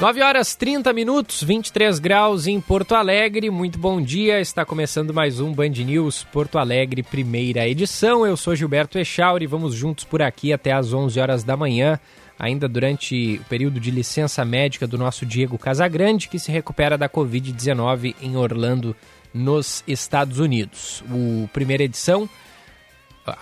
[0.00, 3.50] Nove horas 30 minutos, 23 graus em Porto Alegre.
[3.50, 4.40] Muito bom dia.
[4.40, 8.24] Está começando mais um Band News Porto Alegre, primeira edição.
[8.24, 9.46] Eu sou Gilberto Echauri.
[9.46, 12.00] Vamos juntos por aqui até às 11 horas da manhã,
[12.38, 17.06] ainda durante o período de licença médica do nosso Diego Casagrande, que se recupera da
[17.06, 18.96] Covid-19 em Orlando,
[19.34, 21.04] nos Estados Unidos.
[21.10, 22.26] O primeira edição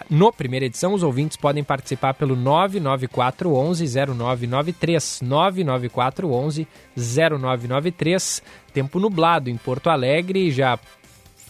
[0.09, 5.20] no primeira edição, os ouvintes podem participar pelo 99411-0993.
[6.96, 8.43] 99411-0993.
[8.73, 10.79] Tempo nublado em Porto Alegre, já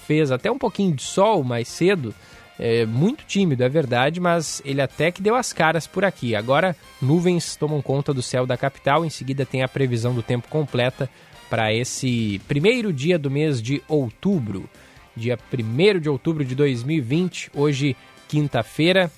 [0.07, 2.15] fez até um pouquinho de sol mais cedo.
[2.59, 6.35] É muito tímido, é verdade, mas ele até que deu as caras por aqui.
[6.35, 9.05] Agora, nuvens tomam conta do céu da capital.
[9.05, 11.09] Em seguida, tem a previsão do tempo completa
[11.49, 14.69] para esse primeiro dia do mês de outubro.
[15.17, 17.51] Dia 1 de outubro de 2020.
[17.55, 17.97] Hoje,
[18.29, 19.11] quinta-feira.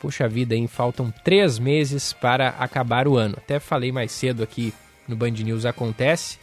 [0.00, 0.66] Puxa vida, hein?
[0.66, 3.34] Faltam três meses para acabar o ano.
[3.36, 4.72] Até falei mais cedo aqui
[5.06, 6.38] no Band News Acontece.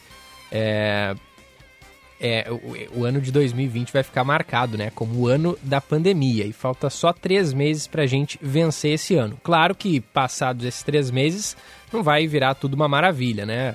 [0.52, 1.14] É,
[2.20, 4.90] é, o, o, ano de 2020 vai ficar marcado, né?
[4.94, 6.46] Como o ano da pandemia.
[6.46, 9.38] E falta só três meses para a gente vencer esse ano.
[9.42, 11.56] Claro que, passados esses três meses,
[11.92, 13.74] não vai virar tudo uma maravilha, né?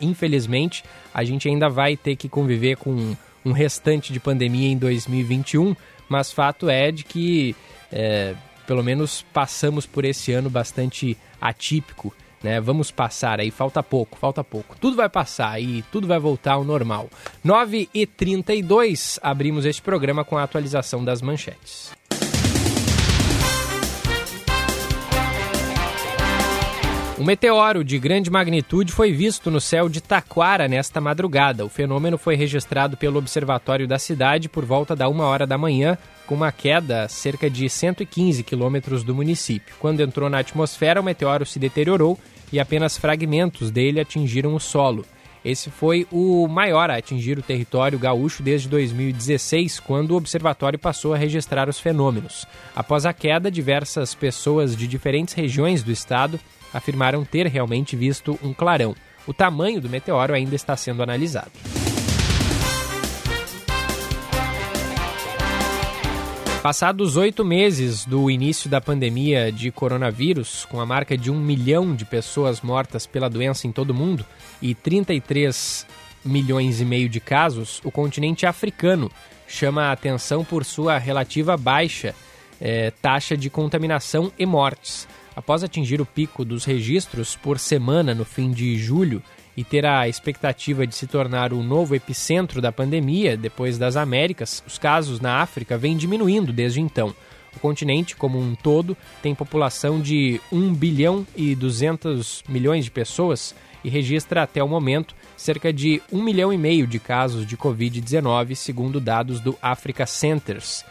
[0.00, 5.74] Infelizmente, a gente ainda vai ter que conviver com um restante de pandemia em 2021
[6.10, 7.56] mas fato é de que
[7.90, 8.34] é,
[8.66, 12.14] pelo menos passamos por esse ano bastante atípico.
[12.42, 12.60] Né?
[12.60, 14.76] Vamos passar aí, falta pouco, falta pouco.
[14.78, 17.08] Tudo vai passar e tudo vai voltar ao normal.
[17.46, 21.99] 9h32, abrimos este programa com a atualização das manchetes.
[27.20, 31.66] Um meteoro de grande magnitude foi visto no céu de Taquara nesta madrugada.
[31.66, 35.98] O fenômeno foi registrado pelo observatório da cidade por volta da uma hora da manhã,
[36.26, 39.74] com uma queda a cerca de 115 quilômetros do município.
[39.78, 42.18] Quando entrou na atmosfera, o meteoro se deteriorou
[42.50, 45.04] e apenas fragmentos dele atingiram o solo.
[45.44, 51.12] Esse foi o maior a atingir o território gaúcho desde 2016, quando o observatório passou
[51.12, 52.46] a registrar os fenômenos.
[52.74, 56.40] Após a queda, diversas pessoas de diferentes regiões do estado
[56.72, 58.94] afirmaram ter realmente visto um clarão.
[59.26, 61.52] O tamanho do meteoro ainda está sendo analisado.
[66.62, 71.94] Passados oito meses do início da pandemia de coronavírus, com a marca de um milhão
[71.94, 74.26] de pessoas mortas pela doença em todo o mundo
[74.60, 75.86] e 33
[76.22, 79.10] milhões e meio de casos, o continente africano
[79.48, 82.14] chama a atenção por sua relativa baixa
[82.60, 85.08] eh, taxa de contaminação e mortes.
[85.40, 89.22] Após atingir o pico dos registros por semana no fim de julho
[89.56, 94.62] e ter a expectativa de se tornar o novo epicentro da pandemia depois das Américas,
[94.66, 97.14] os casos na África vêm diminuindo desde então.
[97.56, 103.54] O continente, como um todo, tem população de 1 bilhão e 200 milhões de pessoas
[103.82, 108.54] e registra até o momento cerca de 1 milhão e meio de casos de Covid-19,
[108.54, 110.84] segundo dados do Africa Centers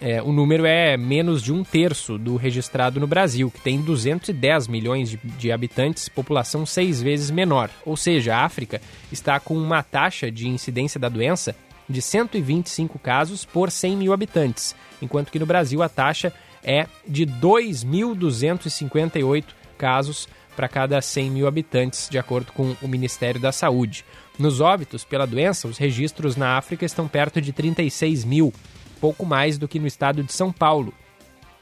[0.00, 4.68] é, o número é menos de um terço do registrado no Brasil, que tem 210
[4.68, 7.68] milhões de, de, habitantes, população seis vezes menor.
[7.84, 11.56] Ou seja, a África está com uma taxa de incidência da doença
[11.88, 16.32] de 125 casos por 100 mil habitantes, enquanto que no Brasil a taxa
[16.62, 19.44] é de 2.258
[19.76, 24.04] casos para cada 100 mil habitantes, de acordo com o Ministério da Saúde.
[24.38, 28.52] Nos óbitos pela doença, os registros na África estão perto de 36 mil
[29.00, 30.92] pouco mais do que no estado de São Paulo,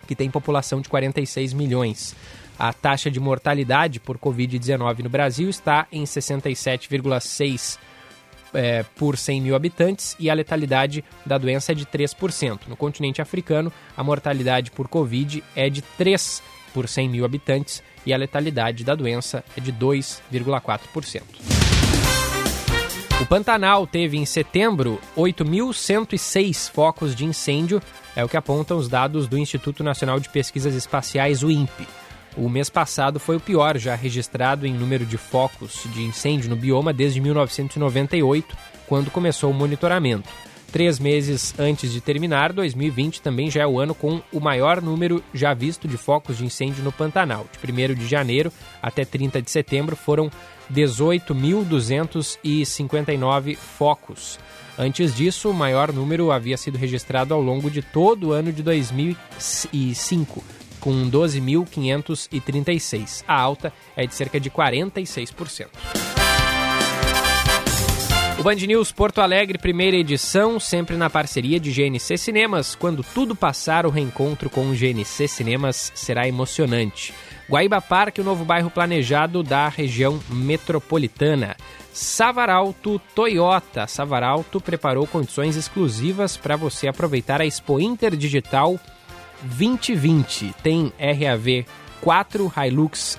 [0.06, 2.14] que tem população de 46 milhões.
[2.58, 7.78] A taxa de mortalidade por Covid-19 no Brasil está em 67,6
[8.54, 12.60] é, por 100 mil habitantes e a letalidade da doença é de 3%.
[12.68, 18.12] No continente africano, a mortalidade por Covid é de 3 por 100 mil habitantes e
[18.12, 21.55] a letalidade da doença é de 2,4%.
[23.18, 27.80] O Pantanal teve em setembro 8.106 focos de incêndio,
[28.14, 31.88] é o que apontam os dados do Instituto Nacional de Pesquisas Espaciais, o INPE.
[32.36, 36.56] O mês passado foi o pior já registrado em número de focos de incêndio no
[36.56, 38.54] bioma desde 1998,
[38.86, 40.28] quando começou o monitoramento.
[40.70, 45.24] Três meses antes de terminar, 2020 também já é o ano com o maior número
[45.32, 47.46] já visto de focos de incêndio no Pantanal.
[47.50, 48.52] De 1 de janeiro
[48.82, 50.30] até 30 de setembro foram
[50.72, 54.38] 18.259 focos.
[54.78, 58.62] Antes disso, o maior número havia sido registrado ao longo de todo o ano de
[58.62, 60.44] 2005,
[60.78, 63.24] com 12.536.
[63.26, 65.68] A alta é de cerca de 46%.
[68.38, 72.74] O Band News Porto Alegre, primeira edição, sempre na parceria de GNC Cinemas.
[72.74, 77.14] Quando tudo passar, o reencontro com o GNC Cinemas será emocionante.
[77.48, 81.56] Guaíba Parque, o novo bairro planejado da região metropolitana.
[81.92, 83.86] Savaralto Toyota.
[83.86, 88.78] Savaralto preparou condições exclusivas para você aproveitar a Expo Inter Digital
[89.42, 90.54] 2020.
[90.62, 91.64] Tem RAV
[92.00, 93.18] 4 Hilux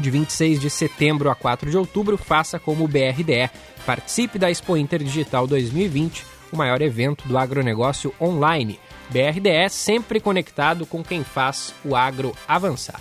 [0.00, 3.50] de 26 de setembro a 4 de outubro, faça como o BRDE.
[3.84, 8.80] Participe da Expo Inter Digital 2020, o maior evento do agronegócio online.
[9.10, 13.00] BRDE sempre conectado com quem faz o agro avançar.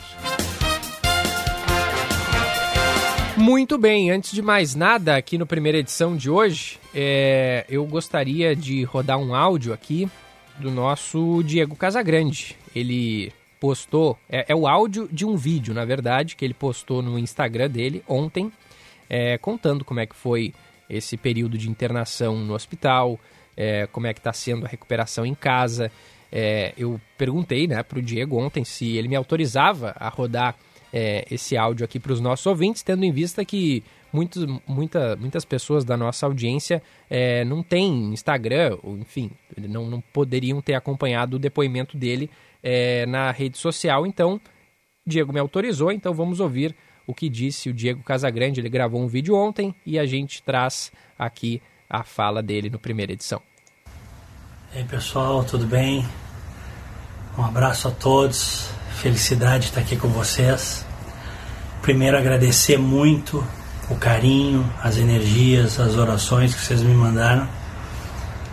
[3.38, 8.54] Muito bem, antes de mais nada, aqui no primeira edição de hoje, é, eu gostaria
[8.54, 10.10] de rodar um áudio aqui
[10.58, 12.58] do nosso Diego Casagrande.
[12.76, 17.20] Ele postou, é, é, o áudio de um vídeo, na verdade, que ele postou no
[17.20, 18.52] Instagram dele ontem,
[19.10, 20.54] é, contando como é que foi
[20.90, 23.20] esse período de internação no hospital,
[23.56, 25.92] é, como é que está sendo a recuperação em casa.
[26.32, 30.56] É, eu perguntei né, para o Diego ontem se ele me autorizava a rodar
[30.94, 35.46] é, esse áudio aqui para os nossos ouvintes, tendo em vista que muitos, muita, muitas
[35.46, 41.36] pessoas da nossa audiência é, não têm Instagram, ou enfim, não, não poderiam ter acompanhado
[41.36, 42.30] o depoimento dele
[42.64, 44.06] é, na rede social.
[44.06, 44.40] Então,
[45.06, 46.76] Diego me autorizou, então vamos ouvir
[47.06, 48.60] o que disse o Diego Casagrande.
[48.60, 53.14] Ele gravou um vídeo ontem e a gente traz aqui a fala dele no primeira
[53.14, 53.42] edição.
[54.74, 56.06] E aí, pessoal, tudo bem?
[57.38, 58.70] Um abraço a todos.
[59.02, 60.86] Felicidade estar aqui com vocês.
[61.82, 63.44] Primeiro agradecer muito
[63.90, 67.48] o carinho, as energias, as orações que vocês me mandaram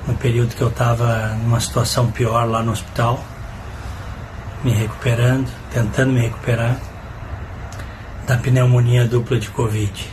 [0.07, 3.23] no período que eu estava numa situação pior lá no hospital,
[4.63, 6.79] me recuperando, tentando me recuperar
[8.27, 10.09] da pneumonia dupla de Covid.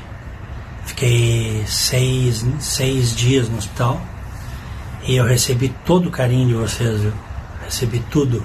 [0.86, 4.02] Fiquei seis, seis dias no hospital
[5.04, 7.14] e eu recebi todo o carinho de vocês, viu?
[7.64, 8.44] Recebi tudo,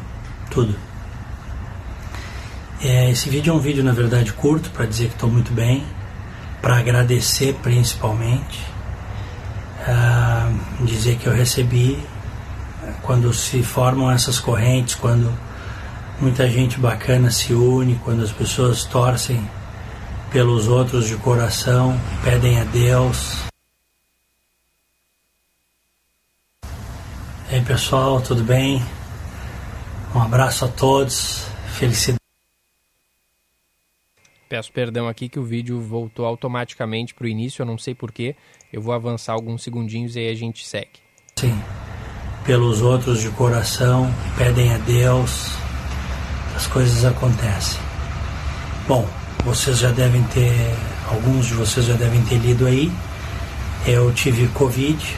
[0.50, 0.74] tudo.
[2.81, 5.84] É, esse vídeo é um vídeo, na verdade, curto para dizer que estou muito bem,
[6.60, 8.64] para agradecer principalmente,
[9.87, 11.99] uh, dizer que eu recebi
[13.02, 15.32] quando se formam essas correntes, quando
[16.20, 19.49] muita gente bacana se une, quando as pessoas torcem
[20.31, 23.44] pelos outros de coração, pedem a Deus.
[27.50, 28.84] E aí pessoal, tudo bem?
[30.15, 31.44] Um abraço a todos,
[31.79, 32.18] felicidade.
[34.48, 38.34] Peço perdão aqui que o vídeo voltou automaticamente para o início, eu não sei porquê.
[38.72, 41.00] Eu vou avançar alguns segundinhos e aí a gente segue.
[41.36, 41.56] Sim,
[42.44, 45.52] pelos outros de coração, pedem a Deus,
[46.56, 47.78] as coisas acontecem.
[48.86, 49.06] Bom,
[49.44, 50.74] vocês já devem ter,
[51.10, 52.90] alguns de vocês já devem ter lido aí.
[53.86, 55.17] Eu tive Covid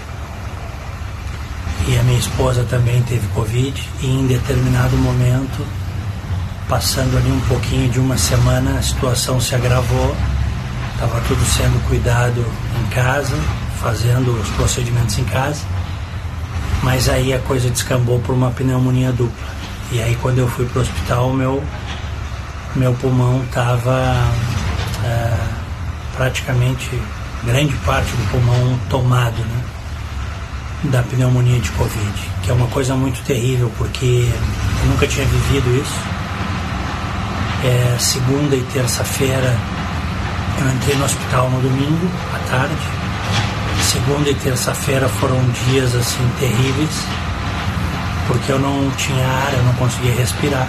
[1.88, 5.79] e a minha esposa também teve Covid e em determinado momento
[6.70, 10.14] Passando ali um pouquinho de uma semana, a situação se agravou,
[10.94, 12.46] estava tudo sendo cuidado
[12.80, 13.34] em casa,
[13.82, 15.64] fazendo os procedimentos em casa,
[16.84, 19.48] mas aí a coisa descambou por uma pneumonia dupla.
[19.90, 21.60] E aí quando eu fui para o hospital, meu,
[22.76, 24.14] meu pulmão estava
[25.04, 25.36] é,
[26.16, 26.88] praticamente
[27.42, 29.64] grande parte do pulmão tomado né,
[30.84, 34.30] da pneumonia de Covid, que é uma coisa muito terrível porque
[34.82, 36.19] eu nunca tinha vivido isso
[37.64, 39.56] é, segunda e terça-feira
[40.60, 42.76] eu entrei no hospital no domingo à tarde.
[43.82, 47.04] Segunda e terça-feira foram dias assim terríveis,
[48.26, 50.68] porque eu não tinha ar, eu não conseguia respirar.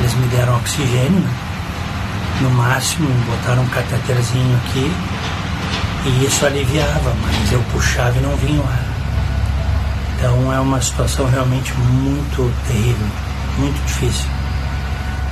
[0.00, 1.34] Eles me deram oxigênio, né?
[2.40, 4.92] no máximo, botaram um cateterzinho aqui
[6.06, 8.84] e isso aliviava, mas eu puxava e não vinha o ar.
[10.16, 13.06] Então é uma situação realmente muito terrível,
[13.58, 14.28] muito difícil.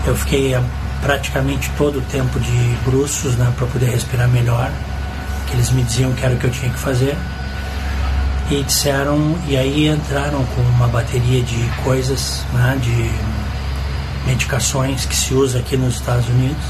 [0.04, 0.54] Eu fiquei
[1.00, 4.70] praticamente todo o tempo de bruços né, para poder respirar melhor,
[5.48, 7.16] que eles me diziam que era o que eu tinha que fazer.
[8.50, 13.10] E disseram, e aí entraram com uma bateria de coisas, né, de
[14.26, 16.64] medicações que se usa aqui nos Estados Unidos.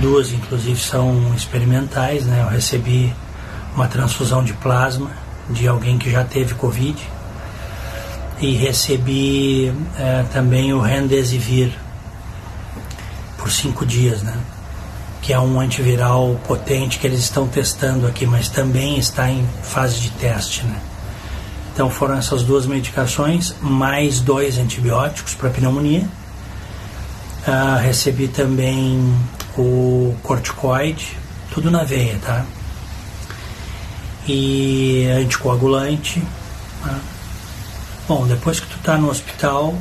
[0.00, 2.24] Duas, inclusive, são experimentais.
[2.24, 2.40] Né?
[2.42, 3.14] Eu recebi
[3.74, 5.10] uma transfusão de plasma
[5.50, 6.96] de alguém que já teve Covid
[8.40, 11.70] e recebi é, também o Remdesivir
[13.44, 14.34] por cinco dias, né?
[15.20, 20.00] que é um antiviral potente que eles estão testando aqui, mas também está em fase
[20.00, 20.64] de teste.
[20.64, 20.80] Né?
[21.70, 26.08] Então foram essas duas medicações, mais dois antibióticos para pneumonia.
[27.46, 29.14] Uh, recebi também
[29.58, 31.14] o corticoide,
[31.52, 32.46] tudo na veia, tá?
[34.26, 36.22] E anticoagulante.
[36.82, 36.98] Tá?
[38.08, 39.74] Bom, depois que tu tá no hospital,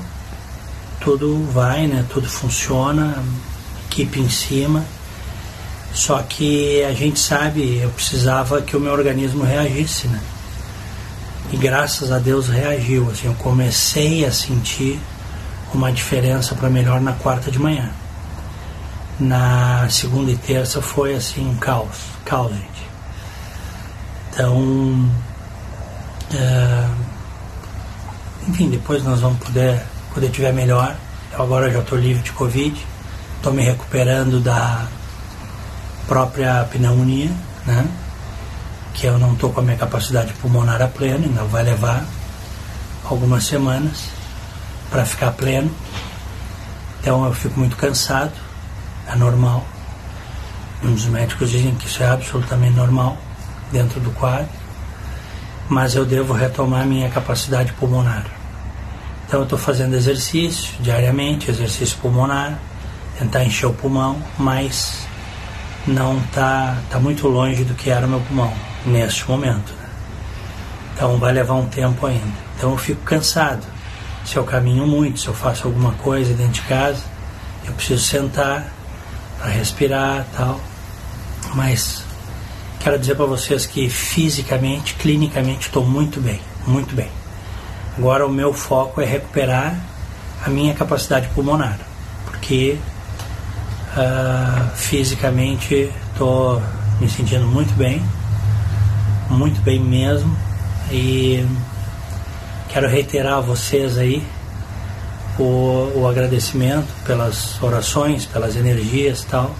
[1.03, 2.05] tudo vai, né?
[2.09, 3.21] Tudo funciona,
[3.93, 4.83] equipe em cima.
[5.93, 10.19] Só que a gente sabe, eu precisava que o meu organismo reagisse, né?
[11.51, 13.09] E graças a Deus reagiu.
[13.11, 14.99] Assim, eu comecei a sentir
[15.71, 17.91] uma diferença para melhor na quarta de manhã.
[19.19, 22.83] Na segunda e terça foi assim um caos, caos, gente.
[24.31, 25.11] Então,
[26.33, 26.87] é,
[28.47, 29.79] enfim, depois nós vamos poder,
[30.11, 30.95] quando eu estiver melhor.
[31.31, 32.75] Eu agora já estou livre de Covid,
[33.43, 34.87] estou me recuperando da
[36.07, 37.29] própria pneumonia,
[37.65, 37.85] né?
[38.93, 42.05] Que eu não estou com a minha capacidade pulmonar a pleno, ainda vai levar
[43.03, 44.07] algumas semanas
[44.89, 45.69] para ficar pleno.
[47.01, 48.31] Então eu fico muito cansado,
[49.07, 49.65] é normal.
[50.81, 53.17] Dos médicos dizem que isso é absolutamente normal
[53.73, 54.47] dentro do quadro,
[55.67, 58.25] mas eu devo retomar minha capacidade pulmonar.
[59.27, 62.57] Então eu estou fazendo exercício diariamente, exercício pulmonar,
[63.17, 65.05] tentar encher o pulmão, mas
[65.85, 68.53] não está tá muito longe do que era o meu pulmão
[68.85, 69.73] neste momento.
[69.73, 69.89] Né?
[70.95, 72.43] Então vai levar um tempo ainda.
[72.55, 73.63] Então eu fico cansado
[74.25, 77.03] se eu caminho muito, se eu faço alguma coisa dentro de casa,
[77.65, 78.73] eu preciso sentar
[79.37, 80.59] para respirar tal.
[81.53, 82.03] Mas
[82.79, 87.09] quero dizer para vocês que fisicamente, clinicamente, estou muito bem, muito bem.
[87.97, 89.77] Agora o meu foco é recuperar
[90.45, 91.79] a minha capacidade pulmonar,
[92.25, 92.77] porque
[93.97, 96.61] uh, fisicamente estou
[96.99, 98.03] me sentindo muito bem,
[99.29, 100.35] muito bem mesmo,
[100.91, 101.45] e
[102.73, 104.25] Quero reiterar a vocês aí
[105.37, 109.55] o, o agradecimento pelas orações, pelas energias e tal.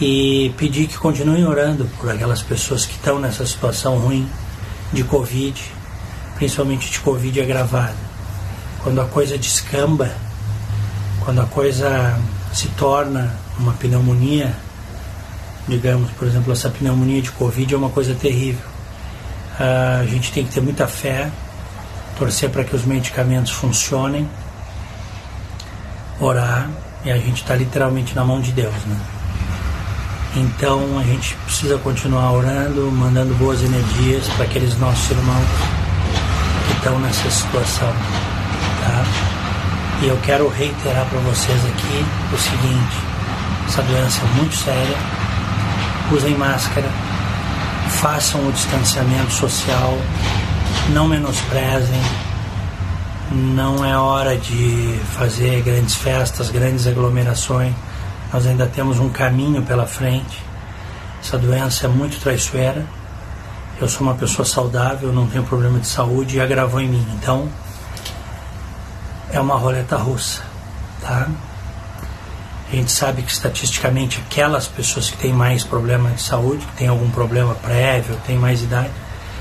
[0.00, 4.26] E pedir que continuem orando por aquelas pessoas que estão nessa situação ruim
[4.90, 5.62] de Covid,
[6.36, 7.94] principalmente de Covid agravada.
[8.82, 10.10] Quando a coisa descamba,
[11.20, 12.18] quando a coisa
[12.52, 14.54] se torna uma pneumonia,
[15.66, 18.66] digamos, por exemplo, essa pneumonia de Covid é uma coisa terrível.
[19.58, 21.30] Uh, a gente tem que ter muita fé,
[22.18, 24.28] torcer para que os medicamentos funcionem,
[26.20, 26.70] orar,
[27.04, 28.96] e a gente está literalmente na mão de Deus, né?
[30.36, 35.46] Então a gente precisa continuar orando, mandando boas energias para aqueles nossos irmãos
[36.66, 37.92] que estão nessa situação,
[38.82, 39.37] tá?
[40.00, 42.96] E eu quero reiterar para vocês aqui o seguinte:
[43.66, 44.96] essa doença é muito séria,
[46.12, 46.88] usem máscara,
[48.00, 49.98] façam o distanciamento social,
[50.90, 52.00] não menosprezem,
[53.32, 57.74] não é hora de fazer grandes festas, grandes aglomerações.
[58.32, 60.44] Nós ainda temos um caminho pela frente.
[61.20, 62.86] Essa doença é muito traiçoeira.
[63.80, 67.06] Eu sou uma pessoa saudável, não tenho problema de saúde e agravou em mim.
[67.20, 67.48] Então,
[69.32, 70.42] é uma roleta russa,
[71.00, 71.28] tá?
[72.70, 76.88] A gente sabe que estatisticamente aquelas pessoas que têm mais problema de saúde, que têm
[76.88, 78.90] algum problema prévio, têm mais idade,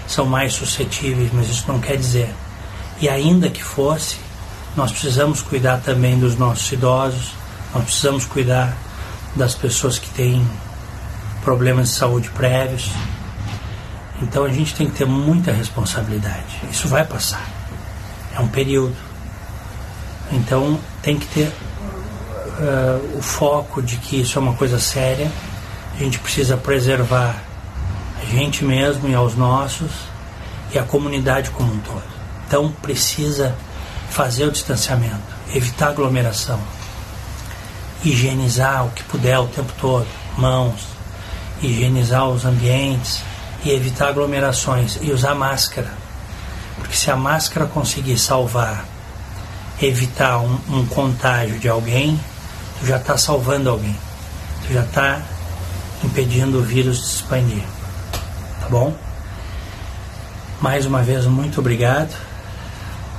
[0.08, 2.34] são mais suscetíveis, mas isso não quer dizer.
[3.02, 4.18] E ainda que fosse,
[4.76, 7.34] nós precisamos cuidar também dos nossos idosos,
[7.74, 8.78] nós precisamos cuidar
[9.36, 10.48] das pessoas que têm
[11.44, 12.90] problemas de saúde prévios.
[14.22, 16.62] Então a gente tem que ter muita responsabilidade.
[16.72, 17.46] Isso vai passar.
[18.36, 19.07] É um período.
[20.32, 25.32] Então tem que ter uh, o foco de que isso é uma coisa séria.
[25.96, 27.36] A gente precisa preservar
[28.32, 29.92] gente mesmo e aos nossos
[30.74, 32.04] e a comunidade como um todo.
[32.46, 33.56] Então precisa
[34.10, 36.60] fazer o distanciamento, evitar aglomeração.
[38.04, 40.08] higienizar o que puder o tempo todo,
[40.38, 40.88] mãos,
[41.62, 43.22] higienizar os ambientes
[43.64, 45.92] e evitar aglomerações e usar máscara.
[46.78, 48.86] Porque se a máscara conseguir salvar,
[49.82, 52.20] evitar um, um contágio de alguém,
[52.80, 53.96] tu já está salvando alguém.
[54.66, 55.22] Tu já está
[56.04, 57.64] impedindo o vírus de se expandir.
[58.60, 58.96] Tá bom?
[60.60, 62.16] Mais uma vez, muito obrigado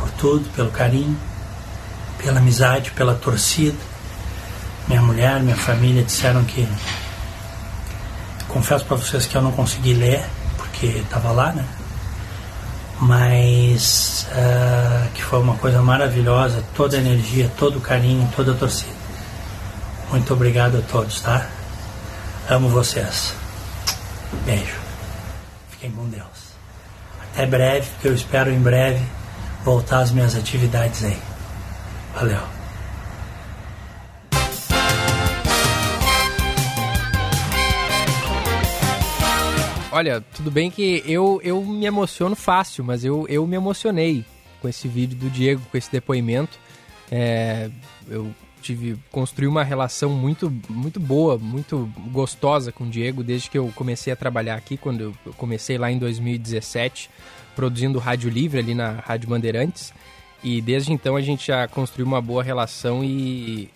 [0.01, 1.17] por tudo, pelo carinho,
[2.19, 3.79] pela amizade, pela torcida.
[4.89, 6.67] Minha mulher, minha família disseram que
[8.49, 10.25] Confesso para vocês que eu não consegui ler,
[10.57, 11.65] porque estava lá, né?
[13.01, 18.55] Mas uh, que foi uma coisa maravilhosa, toda a energia, todo o carinho, toda a
[18.55, 18.99] torcida.
[20.11, 21.47] Muito obrigado a todos, tá?
[22.49, 23.35] Amo vocês.
[24.45, 24.77] Beijo.
[25.71, 26.49] Fiquem com Deus.
[27.33, 29.05] Até breve, porque eu espero em breve
[29.65, 31.19] voltar às minhas atividades aí.
[32.15, 32.58] Valeu.
[39.99, 44.25] Olha, tudo bem que eu, eu me emociono fácil, mas eu, eu me emocionei
[44.61, 46.57] com esse vídeo do Diego, com esse depoimento.
[47.11, 47.69] É,
[48.07, 53.59] eu tive construí uma relação muito muito boa, muito gostosa com o Diego desde que
[53.59, 57.11] eu comecei a trabalhar aqui, quando eu comecei lá em 2017,
[57.57, 59.93] produzindo Rádio Livre ali na Rádio Bandeirantes.
[60.45, 63.69] E desde então a gente já construiu uma boa relação e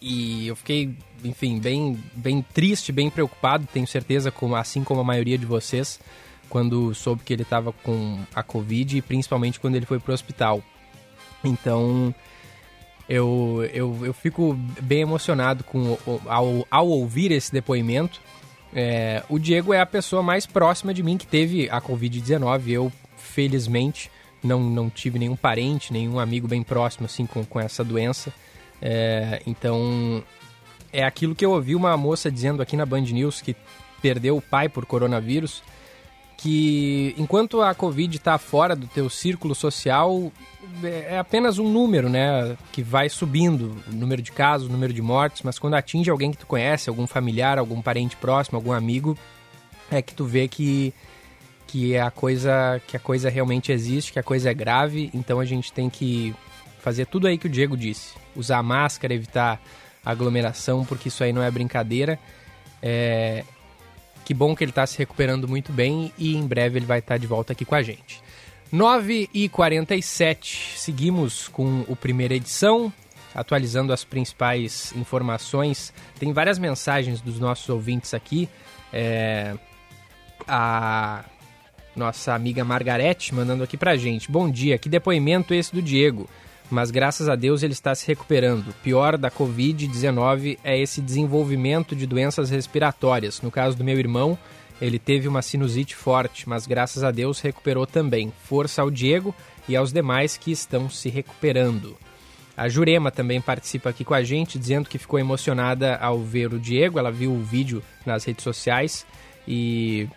[0.00, 5.04] e eu fiquei enfim, bem, bem triste, bem preocupado, tenho certeza, como, assim como a
[5.04, 6.00] maioria de vocês,
[6.48, 10.14] quando soube que ele estava com a Covid e principalmente quando ele foi para o
[10.14, 10.62] hospital.
[11.44, 12.14] Então,
[13.08, 15.96] eu, eu, eu fico bem emocionado com,
[16.26, 18.20] ao, ao ouvir esse depoimento.
[18.74, 22.68] É, o Diego é a pessoa mais próxima de mim que teve a Covid-19.
[22.68, 24.10] Eu, felizmente,
[24.42, 28.32] não, não tive nenhum parente, nenhum amigo bem próximo assim com, com essa doença.
[28.80, 30.22] É, então
[30.92, 33.56] é aquilo que eu ouvi uma moça dizendo aqui na Band News que
[34.00, 35.62] perdeu o pai por coronavírus,
[36.36, 40.30] que enquanto a Covid está fora do teu círculo social,
[40.82, 45.42] é, é apenas um número, né, que vai subindo, número de casos, número de mortes,
[45.42, 49.16] mas quando atinge alguém que tu conhece, algum familiar, algum parente próximo, algum amigo,
[49.90, 50.92] é que tu vê que
[51.66, 55.44] que a coisa que a coisa realmente existe, que a coisa é grave, então a
[55.44, 56.34] gente tem que
[56.78, 59.60] fazer tudo aí que o Diego disse, usar máscara, evitar
[60.06, 62.18] aglomeração, porque isso aí não é brincadeira.
[62.80, 63.44] É...
[64.24, 67.14] Que bom que ele está se recuperando muito bem e em breve ele vai estar
[67.14, 68.22] tá de volta aqui com a gente.
[68.70, 72.92] 9 e 47 seguimos com o primeira edição,
[73.34, 75.92] atualizando as principais informações.
[76.18, 78.48] Tem várias mensagens dos nossos ouvintes aqui.
[78.92, 79.54] É...
[80.48, 81.24] A
[81.94, 84.30] nossa amiga Margarete mandando aqui pra gente.
[84.30, 86.28] Bom dia, que depoimento esse do Diego
[86.70, 88.68] mas graças a Deus ele está se recuperando.
[88.68, 93.40] O pior da Covid-19 é esse desenvolvimento de doenças respiratórias.
[93.40, 94.38] No caso do meu irmão,
[94.80, 98.32] ele teve uma sinusite forte, mas graças a Deus recuperou também.
[98.44, 99.34] Força ao Diego
[99.68, 101.96] e aos demais que estão se recuperando.
[102.56, 106.58] A Jurema também participa aqui com a gente, dizendo que ficou emocionada ao ver o
[106.58, 106.98] Diego.
[106.98, 109.06] Ela viu o vídeo nas redes sociais
[109.46, 110.08] e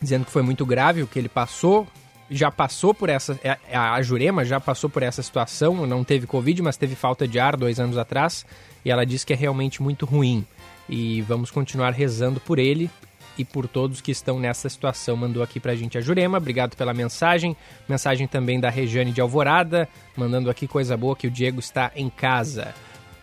[0.00, 1.86] dizendo que foi muito grave o que ele passou,
[2.30, 3.38] já passou por essa.
[3.42, 7.26] É, é, a Jurema já passou por essa situação, não teve Covid, mas teve falta
[7.26, 8.44] de ar dois anos atrás.
[8.84, 10.46] E ela diz que é realmente muito ruim.
[10.88, 12.90] E vamos continuar rezando por ele
[13.36, 15.16] e por todos que estão nessa situação.
[15.16, 17.56] Mandou aqui pra gente a Jurema, obrigado pela mensagem.
[17.88, 22.08] Mensagem também da Rejane de Alvorada, mandando aqui coisa boa que o Diego está em
[22.08, 22.74] casa.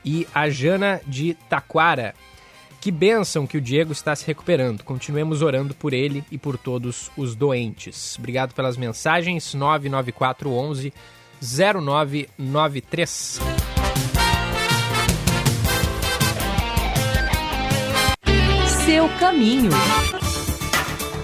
[0.03, 2.15] E a Jana de Taquara,
[2.81, 4.83] que bênção que o Diego está se recuperando.
[4.83, 8.17] Continuemos orando por ele e por todos os doentes.
[8.17, 9.53] Obrigado pelas mensagens.
[9.53, 10.91] 99411
[11.39, 13.39] 0993.
[18.83, 19.69] Seu caminho.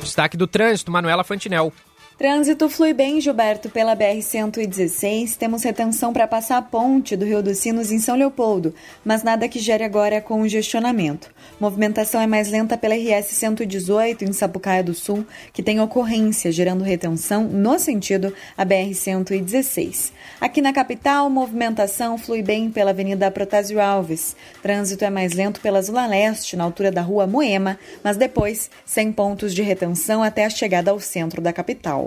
[0.02, 1.74] Destaque do trânsito, Manuela Fantinel.
[2.18, 5.36] Trânsito flui bem, Gilberto, pela BR-116.
[5.38, 8.74] Temos retenção para passar a ponte do Rio dos Sinos em São Leopoldo,
[9.06, 11.30] mas nada que gere agora congestionamento.
[11.60, 17.44] Movimentação é mais lenta pela RS-118 em Sapucaia do Sul, que tem ocorrência, gerando retenção
[17.44, 20.12] no sentido a BR-116.
[20.42, 24.36] Aqui na capital, movimentação flui bem pela Avenida Protásio Alves.
[24.64, 29.12] Trânsito é mais lento pela Zona Leste, na altura da Rua Moema, mas depois sem
[29.12, 32.07] pontos de retenção até a chegada ao centro da capital.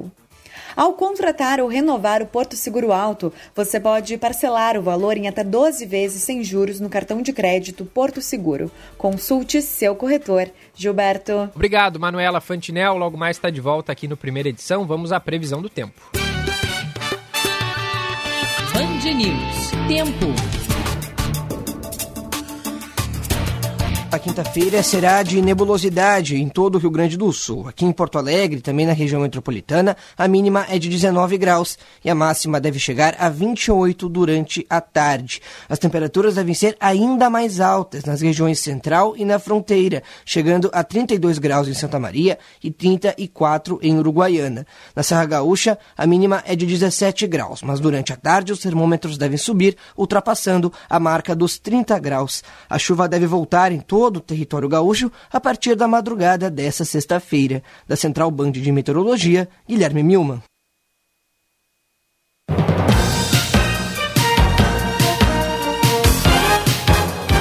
[0.80, 5.44] Ao contratar ou renovar o Porto Seguro Alto, você pode parcelar o valor em até
[5.44, 8.72] 12 vezes sem juros no cartão de crédito Porto Seguro.
[8.96, 10.48] Consulte seu corretor.
[10.74, 11.50] Gilberto.
[11.54, 12.96] Obrigado, Manuela Fantinel.
[12.96, 14.86] Logo mais está de volta aqui no primeira edição.
[14.86, 16.00] Vamos à previsão do tempo.
[18.72, 19.70] Band News.
[19.86, 20.60] Tempo.
[24.12, 27.68] A quinta-feira será de nebulosidade em todo o Rio Grande do Sul.
[27.68, 32.11] Aqui em Porto Alegre, também na região metropolitana, a mínima é de 19 graus e
[32.11, 35.40] a máxima deve chegar a 28 durante a tarde.
[35.68, 40.83] As temperaturas devem ser ainda mais altas nas regiões central e na fronteira, chegando a
[40.83, 44.66] 32 graus em Santa Maria e 34 em Uruguaiana.
[44.94, 49.16] Na Serra Gaúcha, a mínima é de 17 graus, mas durante a tarde os termômetros
[49.16, 52.42] devem subir, ultrapassando a marca dos 30 graus.
[52.68, 56.86] A chuva deve voltar em todo todo o território gaúcho a partir da madrugada dessa
[56.86, 57.62] sexta-feira.
[57.86, 60.42] Da Central Band de Meteorologia, Guilherme Milman.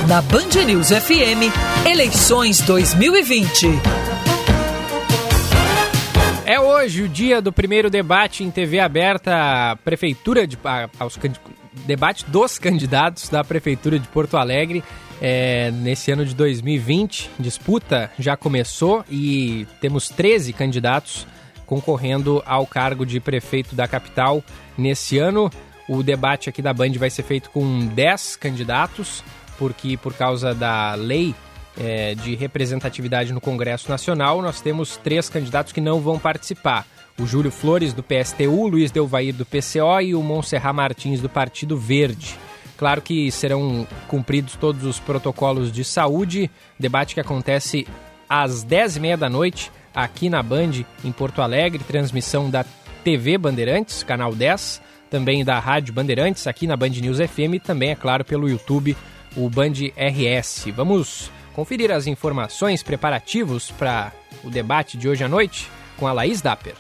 [0.06, 1.48] Na Band News FM,
[1.90, 3.68] eleições 2020.
[6.46, 10.58] É hoje o dia do primeiro debate em TV aberta à Prefeitura de.
[11.00, 11.16] aos
[11.86, 14.84] debate dos candidatos da Prefeitura de Porto Alegre
[15.22, 17.32] é, nesse ano de 2020.
[17.40, 21.28] Disputa já começou e temos 13 candidatos
[21.66, 24.44] concorrendo ao cargo de prefeito da capital
[24.78, 25.52] nesse ano.
[25.88, 29.24] O debate aqui da Band vai ser feito com 10 candidatos,
[29.58, 31.36] porque por causa da lei
[31.80, 36.86] é, de representatividade no Congresso Nacional, nós temos três candidatos que não vão participar.
[37.20, 41.78] O Júlio Flores, do PSTU, Luiz Delvair, do PCO e o Monserrat Martins, do Partido
[41.78, 42.38] Verde.
[42.78, 46.50] Claro que serão cumpridos todos os protocolos de saúde.
[46.80, 47.86] Debate que acontece
[48.30, 51.84] às 10h30 da noite aqui na Band, em Porto Alegre.
[51.84, 52.64] Transmissão da
[53.04, 54.82] TV Bandeirantes, canal 10.
[55.10, 57.56] Também da Rádio Bandeirantes, aqui na Band News FM.
[57.56, 58.96] E também, é claro, pelo YouTube,
[59.36, 60.68] o Band RS.
[60.74, 65.70] Vamos conferir as informações preparativos para o debate de hoje à noite?
[66.00, 66.76] Com a Laís Dapper.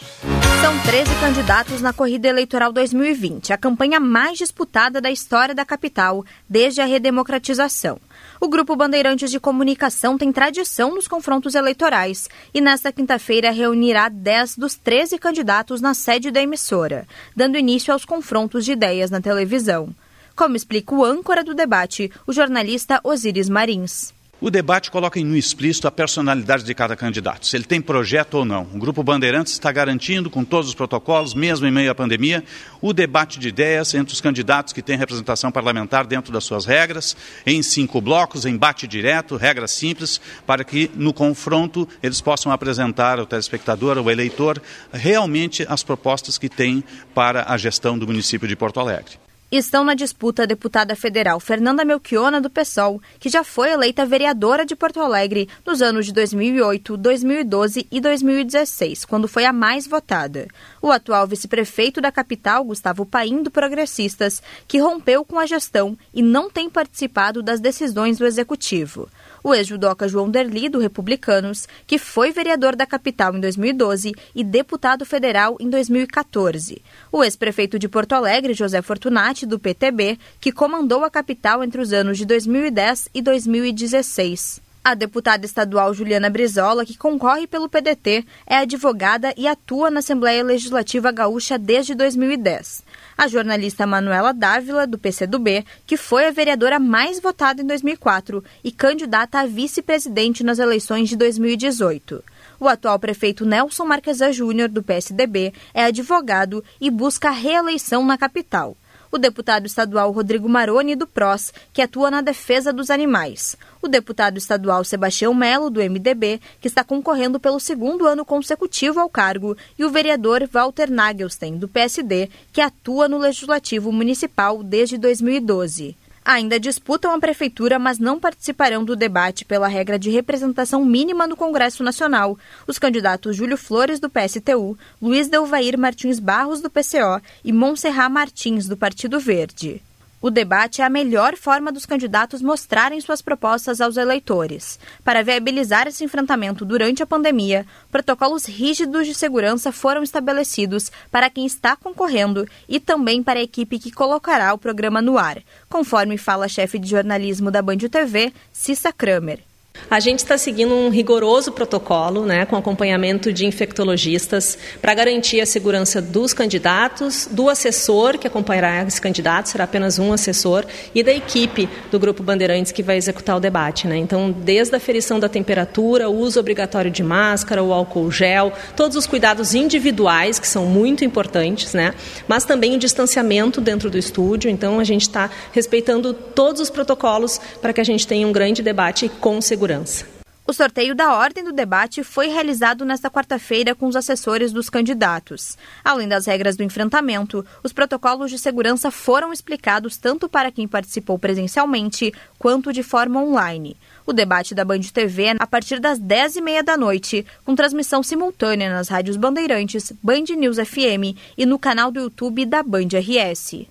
[0.61, 6.23] São 13 candidatos na corrida eleitoral 2020, a campanha mais disputada da história da capital
[6.47, 7.99] desde a redemocratização.
[8.39, 14.57] O Grupo Bandeirantes de Comunicação tem tradição nos confrontos eleitorais e nesta quinta-feira reunirá 10
[14.57, 17.05] dos 13 candidatos na sede da emissora,
[17.35, 19.89] dando início aos confrontos de ideias na televisão.
[20.35, 24.13] Como explica o âncora do debate, o jornalista Osiris Marins.
[24.41, 28.45] O debate coloca no explícito a personalidade de cada candidato, se ele tem projeto ou
[28.45, 28.61] não.
[28.73, 32.41] O Grupo Bandeirantes está garantindo, com todos os protocolos, mesmo em meio à pandemia,
[32.79, 37.17] o debate de ideias entre os candidatos que têm representação parlamentar dentro das suas regras,
[37.45, 43.19] em cinco blocos, em bate direto, regras simples, para que no confronto eles possam apresentar
[43.19, 44.61] ao telespectador, ao eleitor,
[44.93, 46.81] realmente as propostas que têm
[47.13, 49.28] para a gestão do município de Porto Alegre.
[49.51, 54.63] Estão na disputa a deputada federal Fernanda Melchiona, do PSOL, que já foi eleita vereadora
[54.63, 60.47] de Porto Alegre nos anos de 2008, 2012 e 2016, quando foi a mais votada.
[60.79, 66.21] O atual vice-prefeito da capital, Gustavo Paim, do Progressistas, que rompeu com a gestão e
[66.21, 69.09] não tem participado das decisões do executivo
[69.43, 75.05] o ex-judoca João Derli, do Republicanos, que foi vereador da capital em 2012 e deputado
[75.05, 76.81] federal em 2014.
[77.11, 81.93] O ex-prefeito de Porto Alegre, José Fortunati, do PTB, que comandou a capital entre os
[81.93, 84.68] anos de 2010 e 2016.
[84.89, 90.43] A deputada estadual Juliana Brizola, que concorre pelo PDT, é advogada e atua na Assembleia
[90.43, 92.83] Legislativa Gaúcha desde 2010
[93.19, 98.71] a jornalista Manuela Dávila, do PCdoB, que foi a vereadora mais votada em 2004 e
[98.71, 102.23] candidata a vice-presidente nas eleições de 2018.
[102.61, 108.77] O atual prefeito Nelson Marquesa Júnior, do PSDB, é advogado e busca reeleição na capital
[109.11, 114.37] o deputado estadual Rodrigo Maroni, do PROS, que atua na defesa dos animais, o deputado
[114.37, 119.83] estadual Sebastião Melo, do MDB, que está concorrendo pelo segundo ano consecutivo ao cargo, e
[119.83, 125.95] o vereador Walter Nagelstein, do PSD, que atua no Legislativo Municipal desde 2012
[126.29, 131.35] ainda disputam a prefeitura, mas não participarão do debate pela regra de representação mínima no
[131.35, 132.37] Congresso Nacional.
[132.67, 138.67] Os candidatos Júlio Flores, do PSTU, Luiz Delvair Martins Barros, do PCO e Monserrat Martins,
[138.67, 139.81] do Partido Verde.
[140.21, 144.77] O debate é a melhor forma dos candidatos mostrarem suas propostas aos eleitores.
[145.03, 151.45] Para viabilizar esse enfrentamento durante a pandemia, protocolos rígidos de segurança foram estabelecidos para quem
[151.45, 156.45] está concorrendo e também para a equipe que colocará o programa no ar, conforme fala
[156.45, 159.48] a chefe de jornalismo da Band TV, Cissa Kramer.
[159.89, 165.45] A gente está seguindo um rigoroso protocolo, né, com acompanhamento de infectologistas, para garantir a
[165.45, 171.11] segurança dos candidatos, do assessor que acompanhará esse candidato, será apenas um assessor, e da
[171.11, 173.87] equipe do Grupo Bandeirantes que vai executar o debate.
[173.87, 173.97] Né?
[173.97, 178.95] Então, desde a ferição da temperatura, o uso obrigatório de máscara, o álcool gel, todos
[178.95, 181.95] os cuidados individuais, que são muito importantes, né?
[182.27, 184.51] mas também o distanciamento dentro do estúdio.
[184.51, 188.61] Então, a gente está respeitando todos os protocolos para que a gente tenha um grande
[188.61, 190.05] debate com segurança segurança.
[190.47, 195.55] O sorteio da ordem do debate foi realizado nesta quarta-feira com os assessores dos candidatos.
[195.85, 201.19] Além das regras do enfrentamento, os protocolos de segurança foram explicados tanto para quem participou
[201.19, 203.77] presencialmente quanto de forma online.
[204.07, 208.73] O debate da Band TV é a partir das 10h30 da noite, com transmissão simultânea
[208.73, 213.67] nas rádios Bandeirantes, Band News FM e no canal do YouTube da Band RS.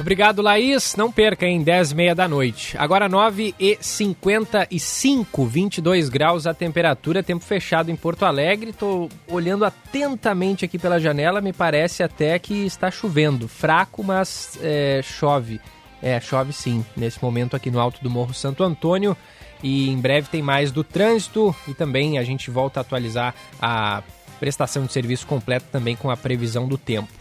[0.00, 0.96] Obrigado, Laís.
[0.96, 2.74] Não perca, em 10 e meia da noite.
[2.78, 8.70] Agora 9 e 55, 22 graus a temperatura, tempo fechado em Porto Alegre.
[8.70, 13.46] Estou olhando atentamente aqui pela janela, me parece até que está chovendo.
[13.46, 15.60] Fraco, mas é, chove.
[16.02, 19.14] É, chove sim, nesse momento aqui no alto do Morro Santo Antônio.
[19.62, 24.02] E em breve tem mais do trânsito e também a gente volta a atualizar a
[24.38, 27.19] prestação de serviço completo também com a previsão do tempo.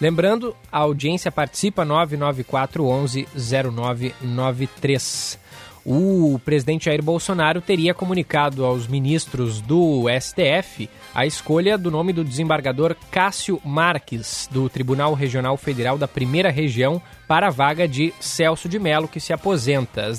[0.00, 5.38] Lembrando, a audiência participa 99411 0993.
[5.86, 12.24] O presidente Jair Bolsonaro teria comunicado aos ministros do STF a escolha do nome do
[12.24, 18.66] desembargador Cássio Marques, do Tribunal Regional Federal da Primeira Região, para a vaga de Celso
[18.66, 20.10] de Mello, que se aposenta.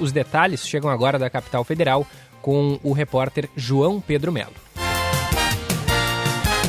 [0.00, 2.04] Os detalhes chegam agora da capital federal
[2.42, 4.52] com o repórter João Pedro Melo.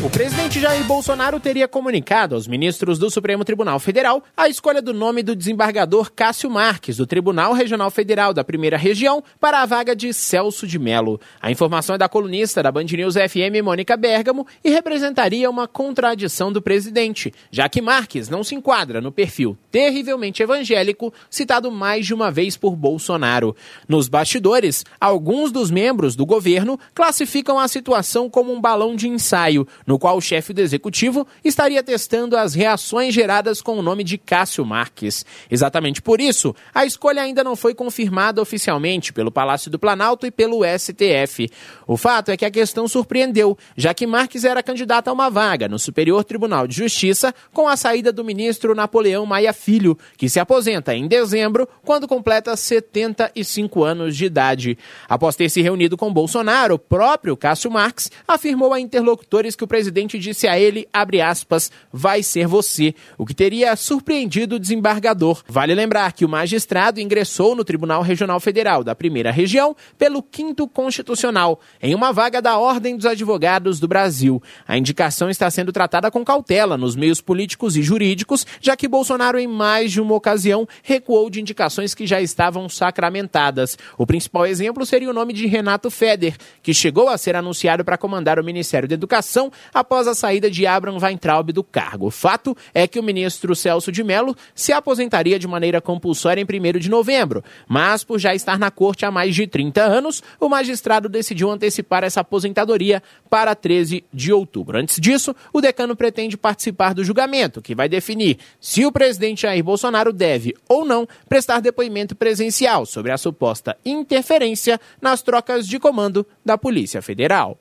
[0.03, 4.93] O presidente Jair Bolsonaro teria comunicado aos ministros do Supremo Tribunal Federal a escolha do
[4.93, 9.95] nome do desembargador Cássio Marques, do Tribunal Regional Federal da Primeira Região, para a vaga
[9.95, 11.21] de Celso de Mello.
[11.41, 16.51] A informação é da colunista da Band News FM, Mônica Bergamo, e representaria uma contradição
[16.51, 22.13] do presidente, já que Marques não se enquadra no perfil terrivelmente evangélico citado mais de
[22.13, 23.55] uma vez por Bolsonaro.
[23.87, 29.65] Nos bastidores, alguns dos membros do governo classificam a situação como um balão de ensaio,
[29.87, 34.17] no qual o chefe do executivo estaria testando as reações geradas com o nome de
[34.17, 35.25] Cássio Marques.
[35.49, 40.31] Exatamente por isso, a escolha ainda não foi confirmada oficialmente pelo Palácio do Planalto e
[40.31, 41.49] pelo STF.
[41.87, 45.67] O fato é que a questão surpreendeu, já que Marques era candidato a uma vaga
[45.67, 50.39] no Superior Tribunal de Justiça com a saída do ministro Napoleão Maia Filho, que se
[50.39, 54.77] aposenta em dezembro, quando completa 75 anos de idade.
[55.07, 59.67] Após ter se reunido com Bolsonaro, o próprio Cássio Marques afirmou a interlocutores que o
[59.67, 60.87] presidente presidente disse a ele,
[61.21, 65.43] aspas, vai ser você, o que teria surpreendido o desembargador.
[65.45, 70.69] Vale lembrar que o magistrado ingressou no Tribunal Regional Federal da Primeira Região pelo quinto
[70.69, 74.41] constitucional, em uma vaga da Ordem dos Advogados do Brasil.
[74.65, 79.37] A indicação está sendo tratada com cautela nos meios políticos e jurídicos, já que Bolsonaro,
[79.37, 83.77] em mais de uma ocasião, recuou de indicações que já estavam sacramentadas.
[83.97, 87.97] O principal exemplo seria o nome de Renato Feder, que chegou a ser anunciado para
[87.97, 92.07] comandar o Ministério da Educação após a saída de Abraham Weintraub do cargo.
[92.07, 96.45] O fato é que o ministro Celso de Mello se aposentaria de maneira compulsória em
[96.45, 100.49] 1 de novembro, mas por já estar na corte há mais de 30 anos, o
[100.49, 104.77] magistrado decidiu antecipar essa aposentadoria para 13 de outubro.
[104.77, 109.63] Antes disso, o decano pretende participar do julgamento, que vai definir se o presidente Jair
[109.63, 116.25] Bolsonaro deve ou não prestar depoimento presencial sobre a suposta interferência nas trocas de comando
[116.45, 117.57] da Polícia Federal.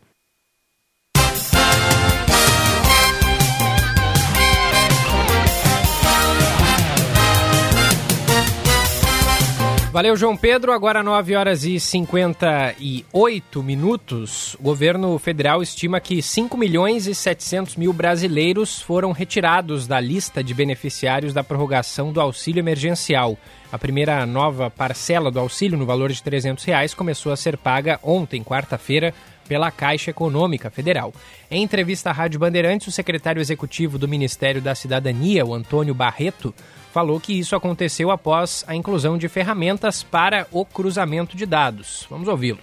[9.92, 10.72] Valeu, João Pedro.
[10.72, 14.55] Agora 9 horas e 58 minutos.
[14.55, 20.42] O governo federal estima que 5 milhões e 700 mil brasileiros foram retirados da lista
[20.42, 23.37] de beneficiários da prorrogação do auxílio emergencial.
[23.70, 28.00] A primeira nova parcela do auxílio, no valor de 300 reais, começou a ser paga
[28.02, 29.12] ontem, quarta-feira,
[29.48, 31.12] pela Caixa Econômica Federal.
[31.50, 36.55] Em entrevista à Rádio Bandeirantes, o secretário executivo do Ministério da Cidadania, o Antônio Barreto,
[36.92, 42.07] falou que isso aconteceu após a inclusão de ferramentas para o cruzamento de dados.
[42.11, 42.61] Vamos ouvi-lo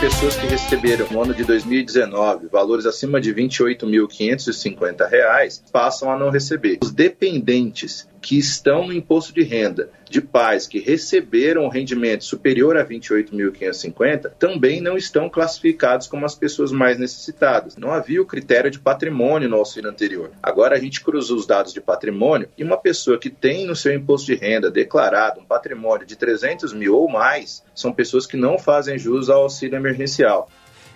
[0.00, 6.30] pessoas que receberam no ano de 2019 valores acima de R$ 28.550 passam a não
[6.30, 6.78] receber.
[6.82, 12.84] Os dependentes que estão no imposto de renda de pais que receberam rendimento superior a
[12.84, 17.76] 28.550 também não estão classificados como as pessoas mais necessitadas.
[17.76, 20.32] Não havia o critério de patrimônio no auxílio anterior.
[20.42, 23.94] Agora a gente cruzou os dados de patrimônio e uma pessoa que tem no seu
[23.94, 28.58] imposto de renda declarado um patrimônio de 300 mil ou mais são pessoas que não
[28.58, 30.50] fazem jus ao auxílio emergencial.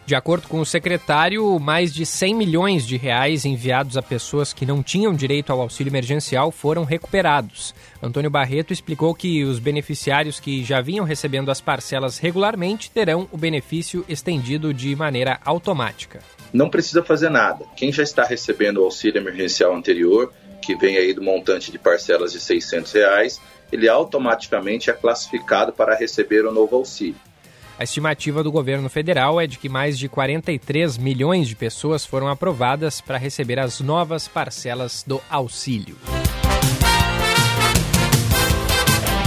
[0.07, 4.67] De acordo com o secretário, mais de 100 milhões de reais enviados a pessoas que
[4.67, 7.75] não tinham direito ao auxílio emergencial foram recuperados.
[8.03, 13.39] Antônio Barreto explicou que os beneficiários que já vinham recebendo as parcelas regularmente terão o
[13.39, 16.21] benefício estendido de maneira automática.
[16.53, 17.65] Não precisa fazer nada.
[17.75, 22.31] Quem já está recebendo o auxílio emergencial anterior, que vem aí do montante de parcelas
[22.31, 23.41] de 600 reais,
[23.73, 27.17] ele automaticamente é classificado para receber o novo auxílio.
[27.79, 32.29] A estimativa do governo federal é de que mais de 43 milhões de pessoas foram
[32.29, 35.97] aprovadas para receber as novas parcelas do auxílio.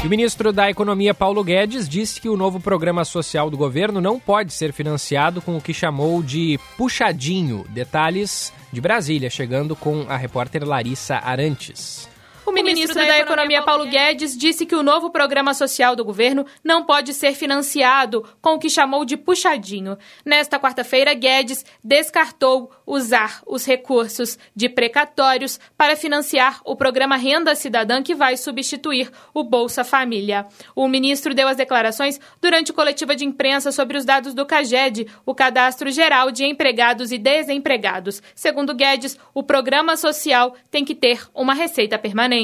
[0.06, 4.18] o ministro da Economia, Paulo Guedes, disse que o novo programa social do governo não
[4.18, 7.66] pode ser financiado com o que chamou de puxadinho.
[7.68, 12.08] Detalhes de Brasília, chegando com a repórter Larissa Arantes.
[12.48, 16.86] O ministro da Economia, Paulo Guedes, disse que o novo programa social do governo não
[16.86, 19.98] pode ser financiado com o que chamou de puxadinho.
[20.26, 28.02] Nesta quarta-feira, Guedes descartou usar os recursos de precatórios para financiar o programa Renda Cidadã,
[28.02, 30.48] que vai substituir o Bolsa Família.
[30.74, 35.36] O ministro deu as declarações durante coletiva de imprensa sobre os dados do CAGED, o
[35.36, 38.24] Cadastro Geral de Empregados e Desempregados.
[38.34, 42.37] Segundo Guedes, o programa social tem que ter uma receita permanente.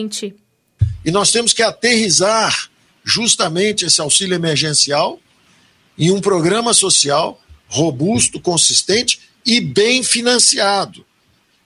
[1.06, 2.70] E nós temos que aterrizar
[3.04, 5.20] justamente esse auxílio emergencial
[5.98, 11.06] em um programa social robusto, consistente e bem financiado.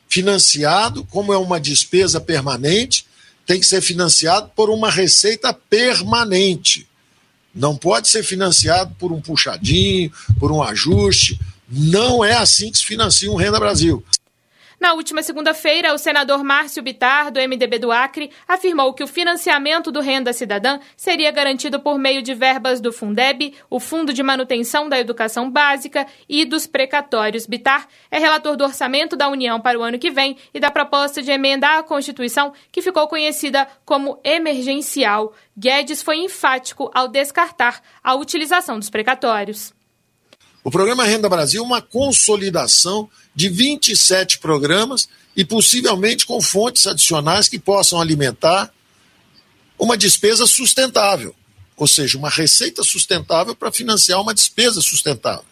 [0.07, 3.05] Financiado, como é uma despesa permanente,
[3.45, 6.87] tem que ser financiado por uma receita permanente.
[7.53, 11.39] Não pode ser financiado por um puxadinho, por um ajuste.
[11.69, 14.03] Não é assim que se financia um Renda Brasil.
[14.79, 19.91] Na última segunda-feira, o senador Márcio Bitar, do MDB do Acre, afirmou que o financiamento
[19.91, 24.87] do Renda Cidadã seria garantido por meio de verbas do Fundeb, o Fundo de Manutenção
[24.87, 27.47] da Educação Básica e dos precatórios.
[27.47, 31.23] Bitar é relator do orçamento da União para o ano que vem e da proposta
[31.23, 35.33] de emenda à Constituição, que ficou conhecida como emergencial.
[35.57, 39.75] Guedes foi enfático ao descartar a utilização dos precatórios.
[40.67, 47.47] O programa Renda Brasil é uma consolidação de 27 programas e possivelmente com fontes adicionais
[47.47, 48.69] que possam alimentar
[49.79, 51.33] uma despesa sustentável,
[51.77, 55.45] ou seja, uma receita sustentável para financiar uma despesa sustentável.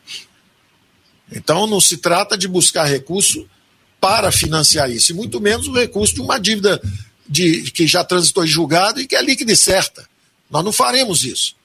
[1.31, 3.49] Então não se trata de buscar recurso
[4.01, 6.81] para financiar isso, e muito menos o recurso de uma dívida
[7.25, 10.05] de, que já transitou em julgado e que é líquida e certa.
[10.51, 11.55] Nós não faremos isso.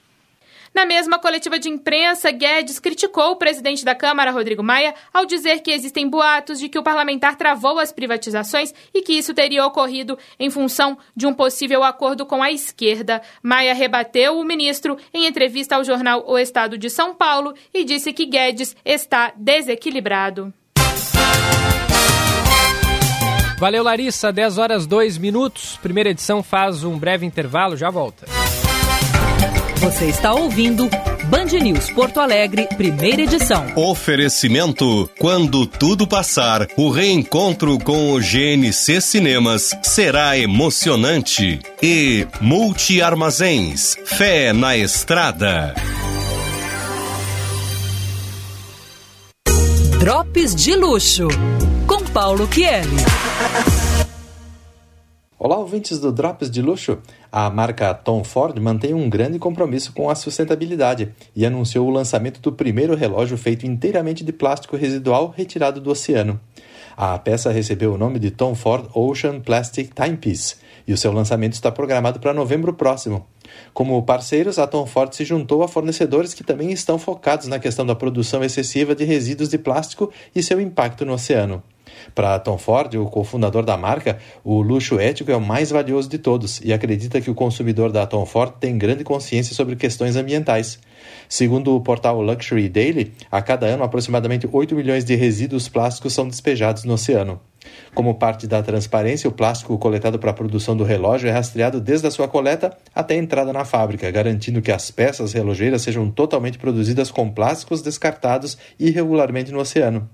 [0.73, 5.59] Na mesma coletiva de imprensa, Guedes criticou o presidente da Câmara, Rodrigo Maia, ao dizer
[5.59, 10.17] que existem boatos de que o parlamentar travou as privatizações e que isso teria ocorrido
[10.39, 13.21] em função de um possível acordo com a esquerda.
[13.43, 18.13] Maia rebateu o ministro em entrevista ao jornal O Estado de São Paulo e disse
[18.13, 20.53] que Guedes está desequilibrado.
[23.57, 24.31] Valeu, Larissa.
[24.31, 25.77] 10 horas 2 minutos.
[25.83, 28.25] Primeira edição faz um breve intervalo, já volta.
[29.81, 30.87] Você está ouvindo
[31.25, 33.65] Band News Porto Alegre, primeira edição.
[33.75, 41.59] Oferecimento: quando tudo passar, o reencontro com o GNC Cinemas será emocionante.
[41.81, 45.73] E Multi Armazéns, fé na estrada.
[49.97, 51.27] Drops de luxo
[51.87, 52.97] com Paulo Kieli.
[55.43, 56.99] Olá, ouvintes do Drops de Luxo.
[57.31, 62.39] A marca Tom Ford mantém um grande compromisso com a sustentabilidade e anunciou o lançamento
[62.39, 66.39] do primeiro relógio feito inteiramente de plástico residual retirado do oceano.
[66.95, 71.53] A peça recebeu o nome de Tom Ford Ocean Plastic Timepiece e o seu lançamento
[71.53, 73.25] está programado para novembro próximo.
[73.73, 77.83] Como parceiros, a Tom Ford se juntou a fornecedores que também estão focados na questão
[77.83, 81.63] da produção excessiva de resíduos de plástico e seu impacto no oceano.
[82.13, 86.17] Para Tom Ford, o cofundador da marca, o luxo ético é o mais valioso de
[86.17, 90.79] todos e acredita que o consumidor da Tom Ford tem grande consciência sobre questões ambientais.
[91.27, 96.27] Segundo o portal Luxury Daily, a cada ano aproximadamente 8 milhões de resíduos plásticos são
[96.27, 97.39] despejados no oceano.
[97.93, 102.07] Como parte da transparência, o plástico coletado para a produção do relógio é rastreado desde
[102.07, 106.57] a sua coleta até a entrada na fábrica, garantindo que as peças relogeiras sejam totalmente
[106.57, 110.09] produzidas com plásticos descartados irregularmente no oceano.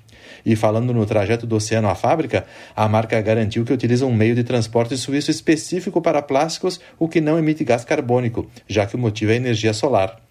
[0.47, 4.33] E falando no trajeto do oceano à fábrica, a marca garantiu que utiliza um meio
[4.33, 8.97] de transporte suíço específico para plásticos, o que não emite gás carbônico, já que o
[8.97, 10.21] motivo é energia solar.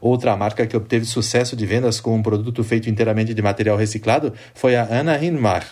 [0.00, 4.32] Outra marca que obteve sucesso de vendas com um produto feito inteiramente de material reciclado
[4.54, 5.66] foi a Ana Hinmar.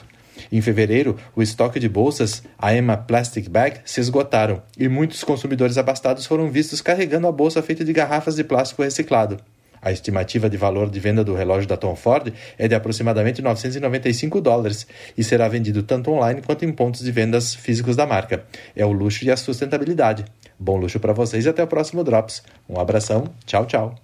[0.52, 5.78] Em fevereiro, o estoque de bolsas, a Emma Plastic Bag, se esgotaram e muitos consumidores
[5.78, 9.38] abastados foram vistos carregando a bolsa feita de garrafas de plástico reciclado.
[9.84, 14.40] A estimativa de valor de venda do relógio da Tom Ford é de aproximadamente 995
[14.40, 18.46] dólares e será vendido tanto online quanto em pontos de vendas físicos da marca.
[18.74, 20.24] É o luxo e a sustentabilidade.
[20.58, 22.42] Bom luxo para vocês e até o próximo Drops.
[22.66, 23.94] Um abração, tchau, tchau.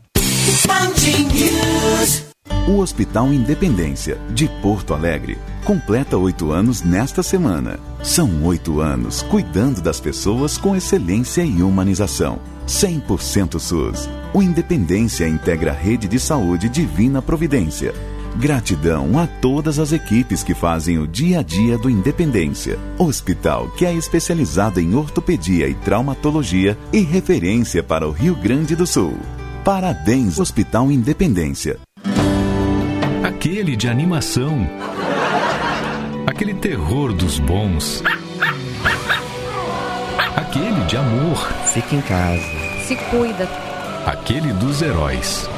[2.68, 7.80] O Hospital Independência, de Porto Alegre, completa oito anos nesta semana.
[8.02, 12.38] São oito anos cuidando das pessoas com excelência e humanização.
[12.70, 14.08] 100% SUS.
[14.32, 17.92] O Independência integra a rede de saúde Divina Providência.
[18.36, 22.78] Gratidão a todas as equipes que fazem o dia a dia do Independência.
[22.96, 28.86] Hospital que é especializado em ortopedia e traumatologia e referência para o Rio Grande do
[28.86, 29.18] Sul.
[29.64, 31.76] Parabéns, Hospital Independência.
[33.24, 34.64] Aquele de animação.
[36.24, 38.00] Aquele terror dos bons.
[40.36, 41.36] Aquele de amor.
[41.72, 42.59] Fica em casa.
[42.90, 43.48] Se cuida.
[44.04, 45.48] Aquele dos heróis.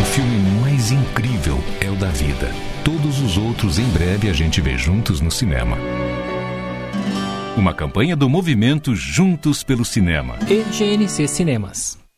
[0.00, 2.52] O filme mais incrível é o da vida.
[2.84, 5.78] Todos os outros em breve a gente vê juntos no cinema.
[7.56, 10.36] Uma campanha do movimento Juntos pelo Cinema.
[10.50, 12.01] E GNC Cinemas.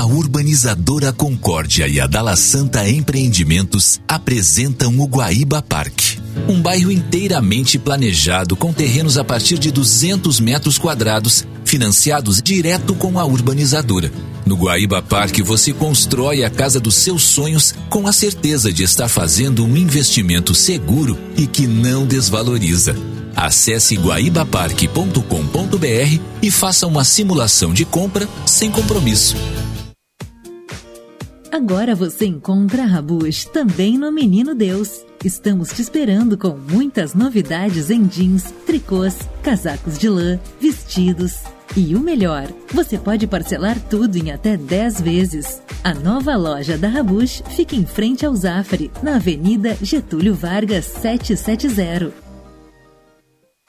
[0.00, 6.18] A urbanizadora Concórdia e a Dala Santa Empreendimentos apresentam o Guaíba Parque.
[6.48, 13.18] Um bairro inteiramente planejado com terrenos a partir de 200 metros quadrados, financiados direto com
[13.18, 14.10] a urbanizadora.
[14.46, 19.08] No Guaíba Parque você constrói a casa dos seus sonhos com a certeza de estar
[19.08, 22.96] fazendo um investimento seguro e que não desvaloriza.
[23.36, 29.36] Acesse guaibaparque.com.br e faça uma simulação de compra sem compromisso.
[31.52, 35.04] Agora você encontra a Rabush também no Menino Deus.
[35.24, 41.42] Estamos te esperando com muitas novidades em jeans, tricôs, casacos de lã, vestidos.
[41.76, 45.60] E o melhor, você pode parcelar tudo em até 10 vezes.
[45.82, 52.12] A nova loja da Rabush fica em frente ao Zafari, na Avenida Getúlio Vargas 770.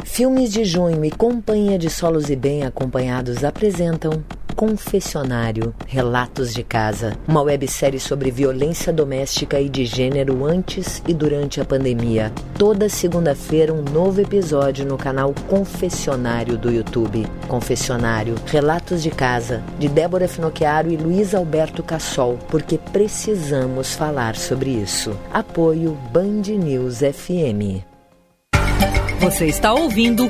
[0.04, 4.24] Filmes de Junho e Companhia de Solos e Bem Acompanhados apresentam
[4.62, 11.60] Confessionário Relatos de Casa, uma websérie sobre violência doméstica e de gênero antes e durante
[11.60, 12.32] a pandemia.
[12.60, 17.26] Toda segunda-feira, um novo episódio no canal Confessionário do YouTube.
[17.48, 24.70] Confessionário Relatos de Casa, de Débora Finocchiaro e Luiz Alberto Cassol, porque precisamos falar sobre
[24.70, 25.18] isso.
[25.34, 27.84] Apoio Band News FM.
[29.22, 30.30] Você está ouvindo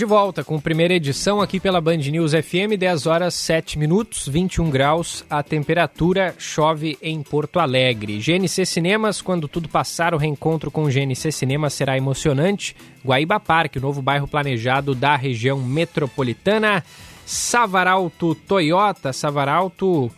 [0.00, 4.70] De volta com primeira edição aqui pela Band News FM, 10 horas 7 minutos, 21
[4.70, 8.18] graus, a temperatura chove em Porto Alegre.
[8.18, 12.74] GNC Cinemas, quando tudo passar, o reencontro com o GNC Cinemas será emocionante.
[13.04, 16.82] Guaíba Parque, o novo bairro planejado da região metropolitana.
[17.26, 20.10] Savaralto Toyota, Savaralto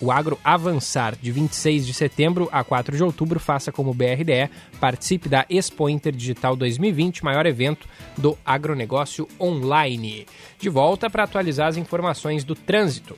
[0.00, 1.14] o agro avançar.
[1.20, 4.50] De 26 de setembro a 4 de outubro, faça como BRDE,
[4.80, 7.86] participe da Expo Inter Digital 2020, maior evento
[8.16, 10.26] do agronegócio online.
[10.58, 13.16] De volta para atualizar as informações do trânsito.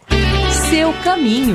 [0.68, 1.54] Seu caminho.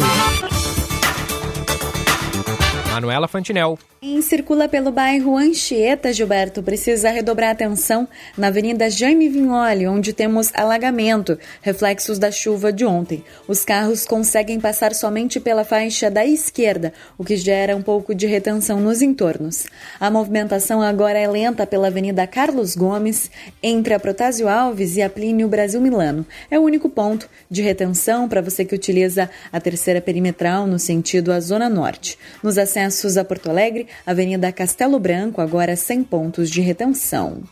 [2.91, 3.79] Manuela Fantinel.
[4.01, 10.51] Quem circula pelo bairro Anchieta, Gilberto, precisa redobrar atenção na Avenida Jaime Vignoli, onde temos
[10.55, 13.23] alagamento, reflexos da chuva de ontem.
[13.47, 18.25] Os carros conseguem passar somente pela faixa da esquerda, o que gera um pouco de
[18.25, 19.67] retenção nos entornos.
[19.99, 23.29] A movimentação agora é lenta pela Avenida Carlos Gomes,
[23.61, 26.25] entre a Protásio Alves e a Plínio Brasil Milano.
[26.49, 31.31] É o único ponto de retenção para você que utiliza a terceira perimetral no sentido
[31.31, 32.17] à Zona Norte.
[32.41, 37.43] Nos acessos acessos a Porto Alegre, Avenida Castelo Branco, agora sem pontos de retenção.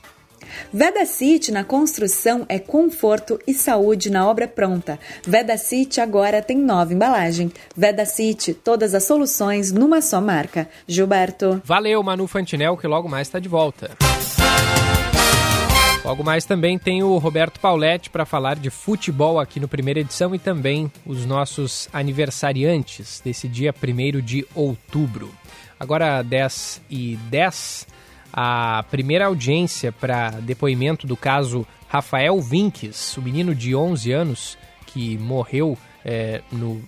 [0.73, 4.99] Veda City na construção é conforto e saúde na obra pronta.
[5.23, 7.51] Veda City agora tem nova embalagem.
[7.75, 10.67] Veda City, todas as soluções numa só marca.
[10.87, 11.61] Gilberto.
[11.63, 13.91] Valeu, Manu Fantinel, que logo mais está de volta.
[16.03, 20.33] Logo mais também tem o Roberto Pauletti para falar de futebol aqui no primeira edição
[20.33, 25.29] e também os nossos aniversariantes desse dia 1 de outubro.
[25.79, 27.87] Agora 10 e 10
[28.31, 35.17] a primeira audiência para depoimento do caso Rafael Vinques, o menino de 11 anos que
[35.17, 36.81] morreu é, no,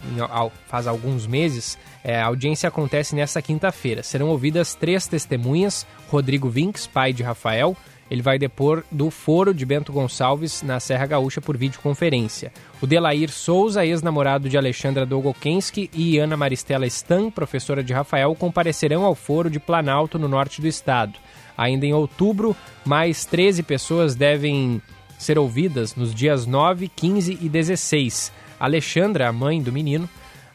[0.68, 1.78] faz alguns meses.
[2.04, 4.04] É, a audiência acontece nesta quinta-feira.
[4.04, 7.76] Serão ouvidas três testemunhas: Rodrigo Vinques, pai de Rafael.
[8.12, 12.52] Ele vai depor do foro de Bento Gonçalves na Serra Gaúcha por videoconferência.
[12.82, 19.06] O Delair Souza, ex-namorado de Alexandra Dolgokenski, e Ana Maristela Stan, professora de Rafael, comparecerão
[19.06, 21.18] ao foro de Planalto, no norte do estado.
[21.58, 22.54] Ainda em outubro,
[22.84, 24.82] mais 13 pessoas devem
[25.18, 28.30] ser ouvidas nos dias 9, 15 e 16.
[28.60, 30.10] Alexandra, a mãe do menino,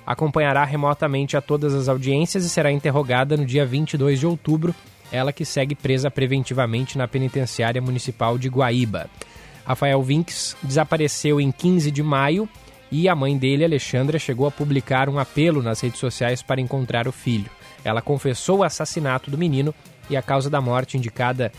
[0.07, 4.74] acompanhará remotamente a todas as audiências e será interrogada no dia 22 de outubro,
[5.11, 9.09] ela que segue presa preventivamente na penitenciária municipal de Guaíba.
[9.64, 12.48] Rafael Vinks desapareceu em 15 de maio
[12.90, 17.09] e a mãe dele, Alexandra, chegou a publicar um apelo nas redes sociais para encontrar
[17.09, 17.50] o filho.
[17.84, 19.74] Ela confessou o assassinato do menino
[20.09, 21.50] e a causa da morte indicada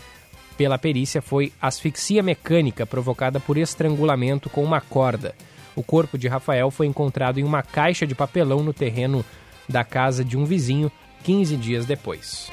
[0.56, 5.34] pela perícia foi asfixia mecânica provocada por estrangulamento com uma corda.
[5.76, 9.24] O corpo de Rafael foi encontrado em uma caixa de papelão no terreno
[9.68, 10.90] da casa de um vizinho
[11.22, 12.50] 15 dias depois.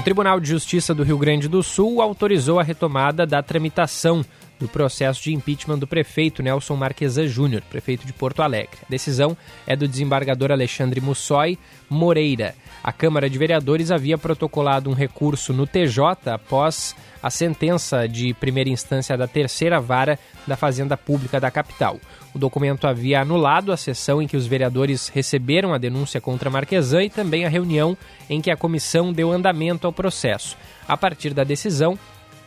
[0.00, 4.24] O Tribunal de Justiça do Rio Grande do Sul autorizou a retomada da tramitação
[4.58, 8.78] do processo de impeachment do prefeito Nelson Marquesan Júnior, prefeito de Porto Alegre.
[8.82, 9.36] A decisão
[9.66, 11.58] é do desembargador Alexandre Mussoi
[11.90, 12.54] Moreira.
[12.82, 18.70] A Câmara de Vereadores havia protocolado um recurso no TJ após a sentença de primeira
[18.70, 21.98] instância da terceira vara da Fazenda Pública da capital.
[22.34, 27.04] O documento havia anulado a sessão em que os vereadores receberam a denúncia contra Marquesan
[27.04, 27.96] e também a reunião
[28.30, 30.56] em que a comissão deu andamento ao processo.
[30.88, 31.98] A partir da decisão,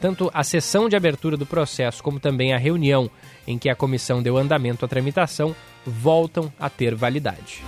[0.01, 3.09] tanto a sessão de abertura do processo como também a reunião
[3.45, 5.55] em que a comissão deu andamento à tramitação
[5.85, 7.61] voltam a ter validade.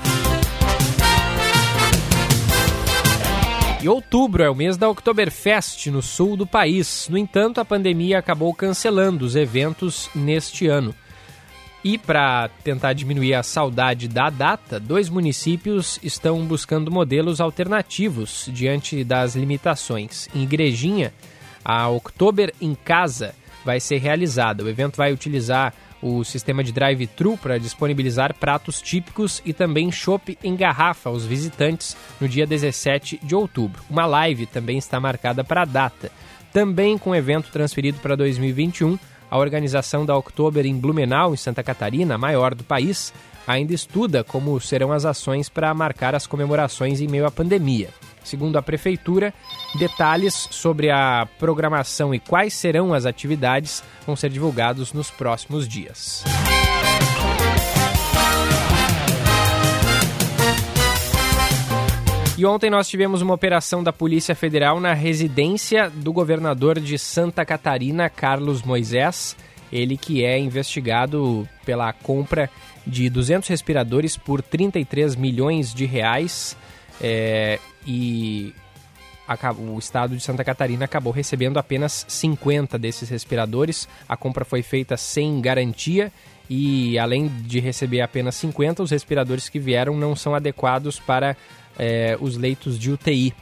[3.86, 7.08] E outubro é o mês da Oktoberfest no sul do país.
[7.08, 10.92] No entanto, a pandemia acabou cancelando os eventos neste ano.
[11.84, 19.04] E para tentar diminuir a saudade da data, dois municípios estão buscando modelos alternativos diante
[19.04, 20.30] das limitações.
[20.34, 21.14] Em Igrejinha,
[21.64, 23.36] a Oktober em Casa
[23.66, 24.64] vai ser realizada.
[24.64, 30.38] O evento vai utilizar o sistema de drive-thru para disponibilizar pratos típicos e também chopp
[30.44, 33.82] em garrafa aos visitantes no dia 17 de outubro.
[33.90, 36.12] Uma live também está marcada para a data.
[36.54, 39.00] Também com o evento transferido para 2021,
[39.30, 43.12] a organização da Oktober em Blumenau, em Santa Catarina, a maior do país,
[43.48, 47.90] ainda estuda como serão as ações para marcar as comemorações em meio à pandemia.
[48.26, 49.34] Segundo a Prefeitura,
[49.80, 56.26] detalhes sobre a programação e quais serão as atividades vão ser divulgados nos próximos dias.
[62.38, 67.46] E ontem nós tivemos uma operação da Polícia Federal na residência do governador de Santa
[67.46, 69.38] Catarina, Carlos Moisés.
[69.72, 72.50] Ele que é investigado pela compra
[72.86, 76.58] de 200 respiradores por 33 milhões de reais.
[77.02, 78.54] É, e
[79.58, 83.88] o estado de Santa Catarina acabou recebendo apenas 50 desses respiradores.
[84.08, 86.12] A compra foi feita sem garantia
[86.50, 91.36] e, além de receber apenas 50, os respiradores que vieram não são adequados para
[91.78, 93.34] é, os leitos de UTI.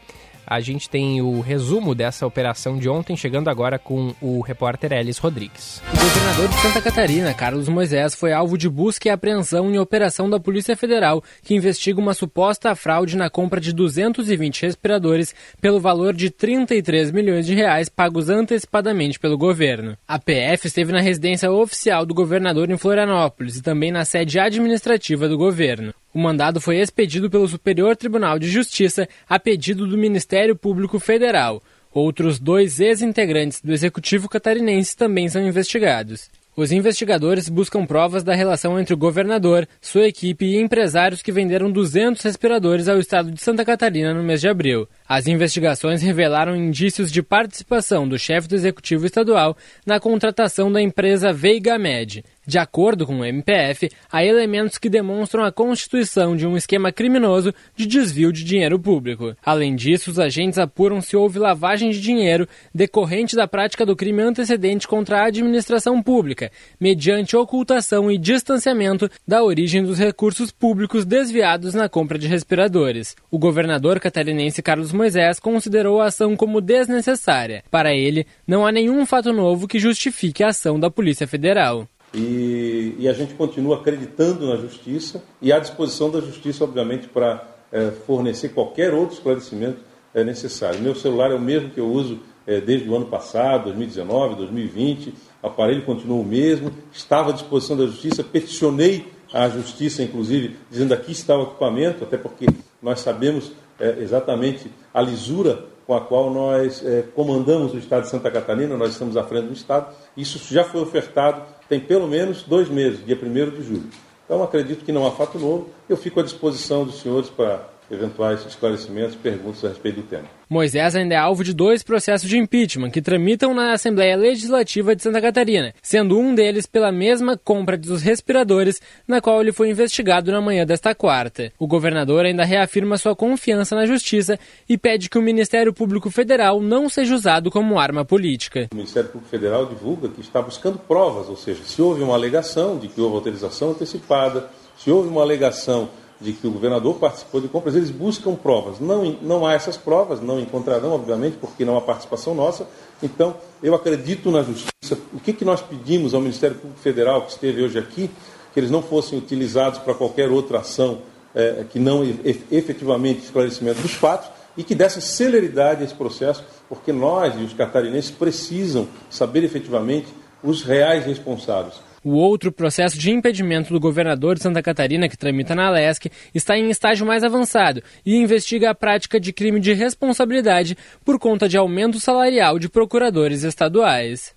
[0.45, 5.17] A gente tem o resumo dessa operação de ontem, chegando agora com o repórter Elis
[5.17, 5.81] Rodrigues.
[5.91, 10.29] O governador de Santa Catarina, Carlos Moisés, foi alvo de busca e apreensão em operação
[10.29, 16.13] da Polícia Federal, que investiga uma suposta fraude na compra de 220 respiradores pelo valor
[16.13, 19.97] de 33 milhões de reais pagos antecipadamente pelo governo.
[20.07, 25.27] A PF esteve na residência oficial do governador em Florianópolis e também na sede administrativa
[25.27, 25.93] do governo.
[26.13, 31.63] O mandado foi expedido pelo Superior Tribunal de Justiça a pedido do Ministério Público Federal.
[31.91, 36.29] Outros dois ex-integrantes do Executivo catarinense também são investigados.
[36.55, 41.71] Os investigadores buscam provas da relação entre o governador, sua equipe e empresários que venderam
[41.71, 44.87] 200 respiradores ao estado de Santa Catarina no mês de abril.
[45.15, 49.55] As investigações revelaram indícios de participação do chefe do executivo estadual
[49.85, 52.23] na contratação da empresa Veiga Med.
[52.45, 57.53] De acordo com o MPF, há elementos que demonstram a constituição de um esquema criminoso
[57.73, 59.33] de desvio de dinheiro público.
[59.45, 62.45] Além disso, os agentes apuram se houve lavagem de dinheiro
[62.75, 69.41] decorrente da prática do crime antecedente contra a administração pública, mediante ocultação e distanciamento da
[69.41, 73.15] origem dos recursos públicos desviados na compra de respiradores.
[73.31, 77.61] O governador catarinense Carlos Moisés considerou a ação como desnecessária.
[77.69, 81.85] Para ele, não há nenhum fato novo que justifique a ação da Polícia Federal.
[82.13, 87.45] E, e, a gente continua acreditando na justiça e à disposição da justiça, obviamente, para
[87.69, 89.79] é, fornecer qualquer outro esclarecimento
[90.13, 90.79] é, necessário.
[90.79, 95.13] Meu celular é o mesmo que eu uso é, desde o ano passado, 2019, 2020,
[95.41, 100.93] o aparelho continua o mesmo, estava à disposição da justiça, peticionei à justiça, inclusive, dizendo
[100.93, 102.45] aqui está o equipamento, até porque
[102.83, 103.51] nós sabemos
[103.99, 106.83] exatamente a lisura com a qual nós
[107.15, 110.81] comandamos o Estado de Santa Catarina, nós estamos à frente do Estado, isso já foi
[110.81, 113.89] ofertado tem pelo menos dois meses, dia 1 de julho.
[114.25, 115.69] Então, acredito que não há fato novo.
[115.89, 120.25] Eu fico à disposição dos senhores para eventuais esclarecimentos, perguntas a respeito do tema.
[120.49, 125.01] Moisés ainda é alvo de dois processos de impeachment que tramitam na Assembleia Legislativa de
[125.01, 130.31] Santa Catarina, sendo um deles pela mesma compra dos respiradores, na qual ele foi investigado
[130.31, 131.51] na manhã desta quarta.
[131.57, 134.37] O governador ainda reafirma sua confiança na justiça
[134.69, 138.67] e pede que o Ministério Público Federal não seja usado como arma política.
[138.71, 142.77] O Ministério Público Federal divulga que está buscando provas, ou seja, se houve uma alegação
[142.77, 145.89] de que houve autorização antecipada, se houve uma alegação
[146.19, 148.79] de que o governador participou de compras, eles buscam provas.
[148.79, 152.67] Não, não há essas provas, não encontrarão, obviamente, porque não há participação nossa.
[153.01, 154.97] Então, eu acredito na justiça.
[155.13, 158.09] O que, que nós pedimos ao Ministério Público Federal, que esteve hoje aqui,
[158.53, 160.99] que eles não fossem utilizados para qualquer outra ação
[161.35, 162.03] é, que não
[162.51, 167.53] efetivamente esclarecimento dos fatos e que desse celeridade a esse processo, porque nós e os
[167.53, 170.07] catarinenses precisam saber efetivamente
[170.43, 171.75] os reais responsáveis.
[172.03, 176.57] O outro processo de impedimento do governador de Santa Catarina, que tramita na Alesc, está
[176.57, 181.57] em estágio mais avançado e investiga a prática de crime de responsabilidade por conta de
[181.57, 184.35] aumento salarial de procuradores estaduais.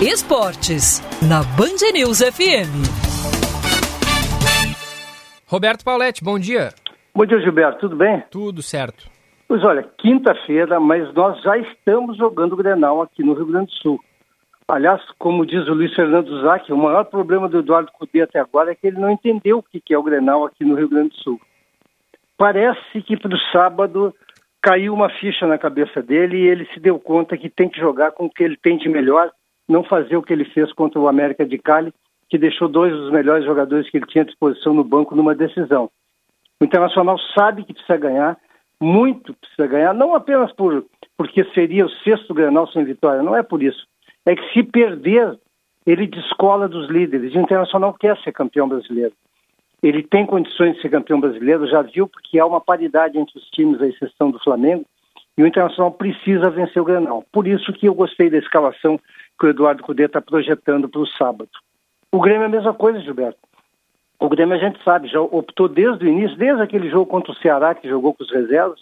[0.00, 3.10] Esportes, na Band News FM.
[5.46, 6.70] Roberto Pauletti, bom dia.
[7.14, 7.80] Bom dia, Gilberto.
[7.80, 8.22] Tudo bem?
[8.30, 9.10] Tudo certo.
[9.50, 13.82] Pois olha, quinta-feira, mas nós já estamos jogando o Grenal aqui no Rio Grande do
[13.82, 14.00] Sul.
[14.68, 18.70] Aliás, como diz o Luiz Fernando Zac, o maior problema do Eduardo Cudê até agora
[18.70, 21.16] é que ele não entendeu o que é o Grenal aqui no Rio Grande do
[21.16, 21.40] Sul.
[22.38, 24.14] Parece que para o sábado
[24.62, 28.12] caiu uma ficha na cabeça dele e ele se deu conta que tem que jogar
[28.12, 29.32] com o que ele tem de melhor,
[29.68, 31.92] não fazer o que ele fez contra o América de Cali,
[32.28, 35.90] que deixou dois dos melhores jogadores que ele tinha à disposição no banco numa decisão.
[36.60, 38.38] O Internacional sabe que precisa ganhar,
[38.80, 40.84] muito precisa ganhar, não apenas por,
[41.16, 43.86] porque seria o sexto Grenal sem vitória, não é por isso.
[44.24, 45.38] É que se perder,
[45.86, 47.34] ele descola dos líderes.
[47.34, 49.12] O Internacional quer ser campeão brasileiro.
[49.82, 53.44] Ele tem condições de ser campeão brasileiro, já viu, porque há uma paridade entre os
[53.50, 54.84] times, à exceção do Flamengo,
[55.36, 57.24] e o Internacional precisa vencer o Grenal.
[57.32, 59.00] Por isso que eu gostei da escalação
[59.38, 61.50] que o Eduardo Cudê está projetando para o sábado.
[62.12, 63.38] O Grêmio é a mesma coisa, Gilberto.
[64.20, 67.36] O Grêmio a gente sabe, já optou desde o início, desde aquele jogo contra o
[67.36, 68.78] Ceará, que jogou com os reservas,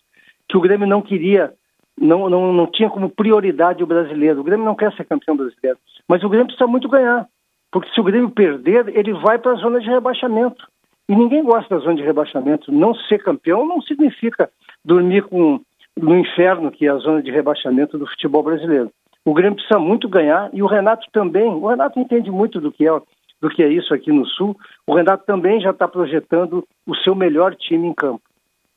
[0.49, 1.55] que o Grêmio não queria,
[1.97, 4.41] não, não, não tinha como prioridade o brasileiro.
[4.41, 5.79] O Grêmio não quer ser campeão brasileiro.
[6.09, 7.29] Mas o Grêmio precisa muito ganhar.
[7.71, 10.67] Porque se o Grêmio perder, ele vai para a zona de rebaixamento.
[11.09, 12.73] E ninguém gosta da zona de rebaixamento.
[12.73, 14.51] Não ser campeão não significa
[14.85, 15.61] dormir com,
[15.97, 18.91] no inferno, que é a zona de rebaixamento do futebol brasileiro.
[19.25, 21.47] O Grêmio precisa muito ganhar e o Renato também.
[21.47, 23.01] O Renato entende muito do que é
[23.41, 24.57] do que é isso aqui no Sul.
[24.87, 28.23] O Renato também já está projetando o seu melhor time em campo.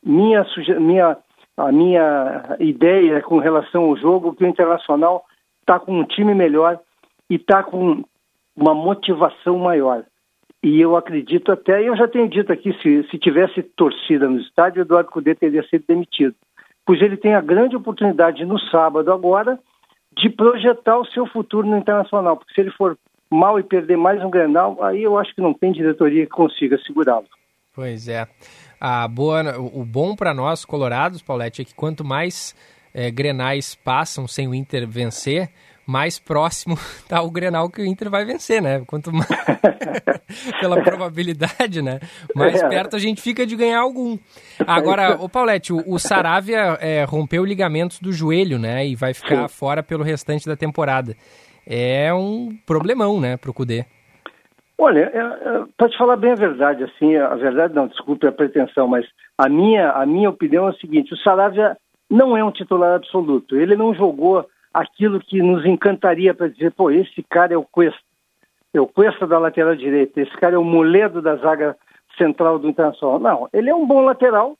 [0.03, 0.45] Minha,
[0.79, 1.17] minha,
[1.57, 5.23] a minha ideia com relação ao jogo que o Internacional
[5.61, 6.79] está com um time melhor
[7.29, 8.03] e está com
[8.55, 10.03] uma motivação maior.
[10.63, 14.81] E eu acredito até, eu já tenho dito aqui, se, se tivesse torcida no estádio,
[14.81, 16.35] Eduardo Cudê teria sido demitido.
[16.85, 19.57] Pois ele tem a grande oportunidade no sábado agora
[20.15, 22.97] de projetar o seu futuro no Internacional, porque se ele for
[23.31, 26.77] mal e perder mais um Grenal, aí eu acho que não tem diretoria que consiga
[26.85, 27.27] segurá-lo.
[27.73, 28.27] Pois é.
[28.79, 32.55] A boa, o bom para nós, colorados, Paulette, é que quanto mais
[32.93, 35.49] é, Grenais passam sem o Inter vencer,
[35.85, 38.83] mais próximo está o Grenal que o Inter vai vencer, né?
[38.85, 39.29] Quanto mais
[40.59, 41.99] pela probabilidade, né?
[42.35, 42.67] Mais é.
[42.67, 44.17] perto a gente fica de ganhar algum.
[44.67, 48.85] Agora, o Paulette, o, o Saravia é, rompeu ligamentos do joelho, né?
[48.85, 51.15] E vai ficar fora pelo restante da temporada
[51.65, 53.85] é um problemão, né, para o Cudê.
[54.77, 58.31] Olha, é, é, para te falar bem a verdade, assim, a verdade não, desculpe a
[58.31, 59.05] pretensão, mas
[59.37, 61.77] a minha, a minha opinião é a seguinte: o Saravia
[62.09, 63.55] não é um titular absoluto.
[63.55, 68.01] Ele não jogou aquilo que nos encantaria para dizer, pô, esse cara é o Cuesta,
[68.73, 71.77] é o Cuesta da lateral direita, esse cara é o Moledo da zaga
[72.17, 73.19] central do Internacional.
[73.19, 74.57] Não, ele é um bom lateral,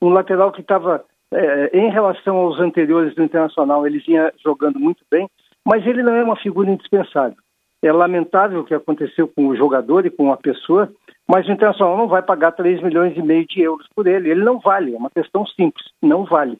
[0.00, 5.02] um lateral que estava, é, em relação aos anteriores do Internacional, ele vinha jogando muito
[5.10, 5.28] bem,
[5.66, 7.36] mas ele não é uma figura indispensável.
[7.82, 10.90] É lamentável o que aconteceu com o jogador e com a pessoa,
[11.28, 14.30] mas o Internacional não vai pagar 3 milhões e meio de euros por ele.
[14.30, 16.56] Ele não vale, é uma questão simples, não vale.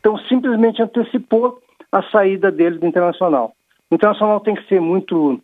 [0.00, 1.60] Então, simplesmente antecipou
[1.92, 3.52] a saída dele do Internacional.
[3.88, 5.40] O Internacional tem que ser muito,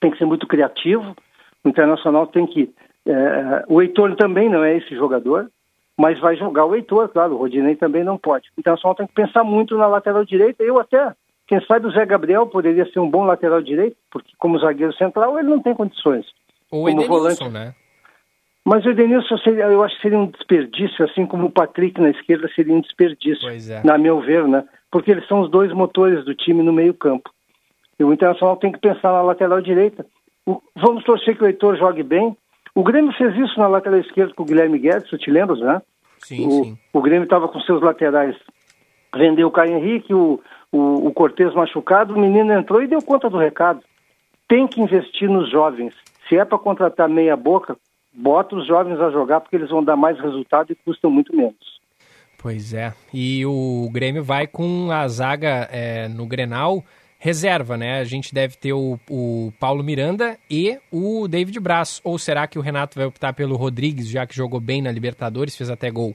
[0.00, 1.14] tem que ser muito criativo,
[1.62, 2.72] o Internacional tem que...
[3.06, 5.50] É, o Heitor também não é esse jogador,
[5.98, 8.48] mas vai jogar o Heitor, claro, o Rodinei também não pode.
[8.56, 11.14] O Internacional tem que pensar muito na lateral direita, eu até
[11.48, 15.38] quem sabe o Zé Gabriel poderia ser um bom lateral direito, porque como zagueiro central
[15.38, 16.26] ele não tem condições.
[16.70, 17.48] Ou o Edenilson, volante...
[17.48, 17.74] né?
[18.64, 22.10] Mas o Edenilson, seria, eu acho que seria um desperdício, assim como o Patrick na
[22.10, 23.82] esquerda seria um desperdício, é.
[23.82, 24.62] na meu ver, né?
[24.90, 27.30] Porque eles são os dois motores do time no meio campo.
[27.98, 30.04] E o Internacional tem que pensar na lateral direita.
[30.44, 32.36] O, vamos torcer que o Heitor jogue bem.
[32.74, 35.80] O Grêmio fez isso na lateral esquerda com o Guilherme Guedes, tu te lembras, né?
[36.18, 36.78] Sim, o, sim.
[36.92, 38.36] O Grêmio estava com seus laterais.
[39.16, 40.40] Vendeu o Caio Henrique, o,
[40.72, 43.80] o, o Cortez machucado, o menino entrou e deu conta do recado.
[44.46, 45.94] Tem que investir nos jovens.
[46.28, 47.76] Se é para contratar meia boca,
[48.12, 51.78] bota os jovens a jogar porque eles vão dar mais resultado e custam muito menos.
[52.40, 52.92] Pois é.
[53.12, 56.84] E o Grêmio vai com a zaga é, no Grenal
[57.18, 57.98] reserva, né?
[57.98, 62.00] A gente deve ter o, o, Paulo Miranda e o David Braz.
[62.04, 65.56] Ou será que o Renato vai optar pelo Rodrigues, já que jogou bem na Libertadores,
[65.56, 66.14] fez até gol?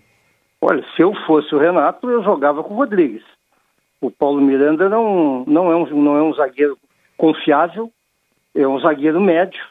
[0.62, 3.22] Olha, se eu fosse o Renato, eu jogava com o Rodrigues
[4.08, 6.78] o Paulo Miranda não, não, é, um, não é um zagueiro
[7.18, 7.89] confiável,
[8.54, 9.64] é um zagueiro médio.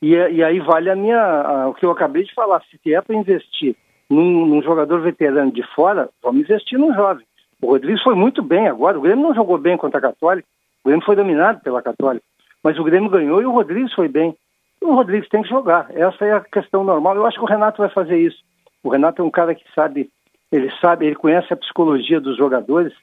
[0.00, 2.62] E, e aí vale a minha, a, o que eu acabei de falar.
[2.70, 3.76] Se é para investir
[4.08, 7.26] num, num, jogador veterano de fora, vamos investir num jovem.
[7.60, 8.96] O Rodrigues foi muito bem agora.
[8.96, 10.48] O Grêmio não jogou bem contra a Católica.
[10.84, 12.24] O Grêmio foi dominado pela Católica.
[12.62, 14.34] Mas o Grêmio ganhou e o Rodrigues foi bem.
[14.80, 15.88] O Rodrigues tem que jogar.
[15.90, 17.16] Essa é a questão normal.
[17.16, 18.38] Eu acho que o Renato vai fazer isso.
[18.82, 20.08] O Renato é um cara que sabe,
[20.50, 22.94] ele sabe, ele conhece a psicologia dos jogadores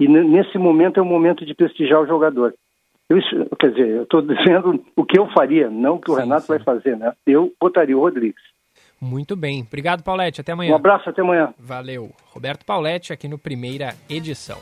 [0.00, 2.54] e nesse momento é o momento de prestigiar o jogador.
[3.08, 3.18] Eu,
[3.58, 6.42] quer dizer, eu estou dizendo o que eu faria, não o que o sim, Renato
[6.42, 6.48] sim.
[6.54, 7.12] vai fazer, né?
[7.26, 8.42] Eu botaria o Rodrigues.
[8.98, 9.62] Muito bem.
[9.66, 10.40] Obrigado, Paulette.
[10.40, 10.72] Até amanhã.
[10.72, 11.52] Um abraço, até amanhã.
[11.58, 12.10] Valeu.
[12.32, 14.58] Roberto Paulette aqui no Primeira Edição.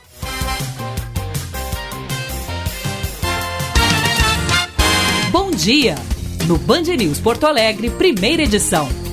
[5.30, 5.94] Bom dia!
[6.48, 9.07] No Band News Porto Alegre, primeira edição.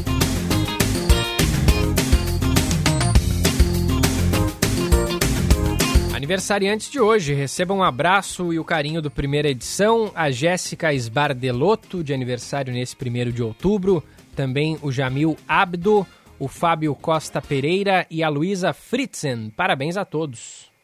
[6.25, 10.11] Aniversariantes de hoje, recebam um abraço e o carinho do primeira edição.
[10.15, 14.03] A Jéssica Esbardelotto, de aniversário nesse primeiro de outubro.
[14.35, 16.03] Também o Jamil Abdo,
[16.39, 19.51] o Fábio Costa Pereira e a Luísa Fritzen.
[19.55, 20.74] Parabéns a todos.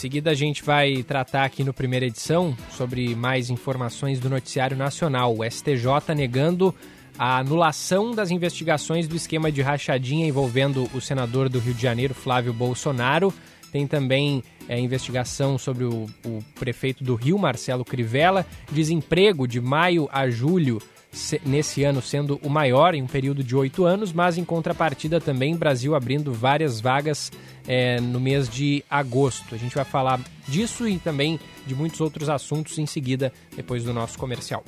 [0.00, 5.36] Seguida a gente vai tratar aqui no primeira edição sobre mais informações do noticiário nacional.
[5.36, 6.74] O STJ negando
[7.18, 12.14] a anulação das investigações do esquema de rachadinha envolvendo o senador do Rio de Janeiro,
[12.14, 13.30] Flávio Bolsonaro.
[13.70, 18.46] Tem também é, investigação sobre o, o prefeito do Rio, Marcelo Crivella.
[18.72, 20.80] Desemprego de maio a julho
[21.44, 25.56] nesse ano sendo o maior em um período de oito anos, mas em contrapartida também
[25.56, 27.32] Brasil abrindo várias vagas
[27.66, 29.54] é, no mês de agosto.
[29.54, 33.92] A gente vai falar disso e também de muitos outros assuntos em seguida, depois do
[33.92, 34.64] nosso comercial.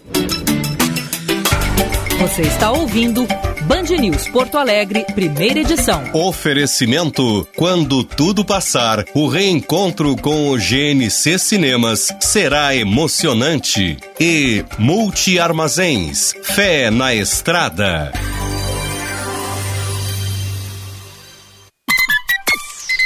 [2.22, 3.26] Você está ouvindo
[3.62, 6.04] Band News Porto Alegre, primeira edição.
[6.12, 13.96] Oferecimento: quando tudo passar, o reencontro com o GNC Cinemas será emocionante.
[14.20, 18.12] E Multi Armazéns, fé na estrada.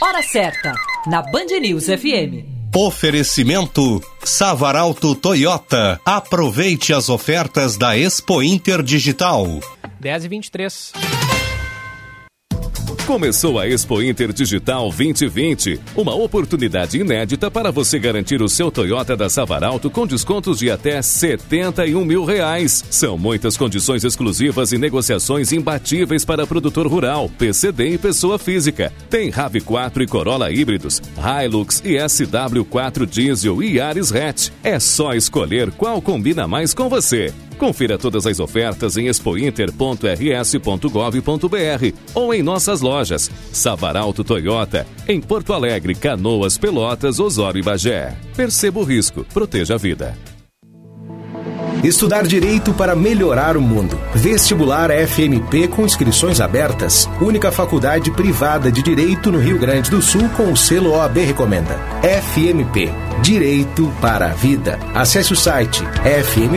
[0.02, 0.74] Hora certa,
[1.06, 2.55] na Band News FM.
[2.78, 5.98] Oferecimento Savaralto Toyota.
[6.04, 9.60] Aproveite as ofertas da Expo Inter Digital.
[9.98, 10.92] 10 e 23.
[13.06, 19.16] Começou a Expo Inter Digital 2020, uma oportunidade inédita para você garantir o seu Toyota
[19.16, 22.84] da Savaralto com descontos de até 71 mil reais.
[22.90, 28.92] São muitas condições exclusivas e negociações imbatíveis para produtor rural, PCD e pessoa física.
[29.08, 34.50] Tem RAV4 e Corolla híbridos, Hilux e SW4 diesel e Yaris hatch.
[34.64, 37.32] É só escolher qual combina mais com você.
[37.58, 43.30] Confira todas as ofertas em expointer.rs.gov.br ou em nossas lojas.
[43.52, 48.16] Savaralto Toyota, em Porto Alegre, Canoas, Pelotas, Osório e Bagé.
[48.36, 50.35] Perceba o risco, proteja a vida.
[51.84, 53.98] Estudar direito para melhorar o mundo.
[54.14, 57.08] Vestibular FMP com inscrições abertas.
[57.20, 61.78] Única faculdade privada de direito no Rio Grande do Sul com o selo OAB Recomenda.
[62.02, 62.90] FMP
[63.22, 64.78] Direito para a Vida.
[64.94, 66.56] Acesse o site fmp.edu.br.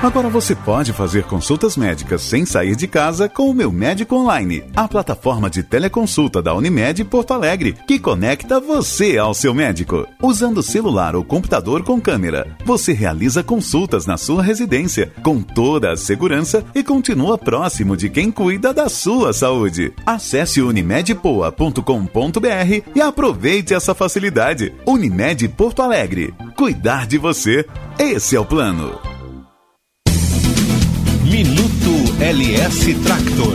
[0.00, 4.62] Agora você pode fazer consultas médicas sem sair de casa com o Meu Médico Online,
[4.76, 10.06] a plataforma de teleconsulta da Unimed Porto Alegre, que conecta você ao seu médico.
[10.22, 15.96] Usando celular ou computador com câmera, você realiza consultas na sua residência com toda a
[15.96, 19.92] segurança e continua próximo de quem cuida da sua saúde.
[20.06, 21.82] Acesse unimedpoa.com.br
[22.94, 24.72] e aproveite essa facilidade.
[24.86, 26.32] Unimed Porto Alegre.
[26.56, 27.66] Cuidar de você.
[27.98, 29.17] Esse é o plano.
[32.20, 33.54] LS Tractor.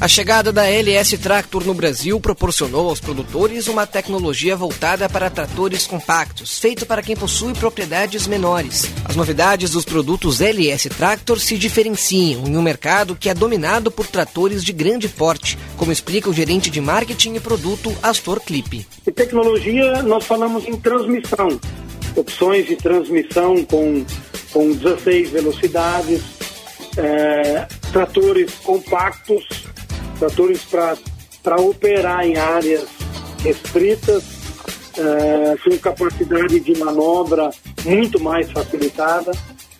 [0.00, 5.86] A chegada da LS Tractor no Brasil proporcionou aos produtores uma tecnologia voltada para tratores
[5.86, 8.90] compactos, feito para quem possui propriedades menores.
[9.04, 14.06] As novidades dos produtos LS Tractor se diferenciam em um mercado que é dominado por
[14.06, 18.86] tratores de grande porte, como explica o gerente de marketing e produto Astor Clip.
[19.06, 21.60] E tecnologia, nós falamos em transmissão.
[22.16, 24.02] Opções de transmissão com,
[24.50, 26.22] com 16 velocidades,
[26.96, 29.46] é, tratores compactos,
[30.18, 30.62] tratores
[31.42, 32.86] para operar em áreas
[33.42, 34.24] restritas,
[34.96, 37.50] é, com capacidade de manobra
[37.84, 39.32] muito mais facilitada.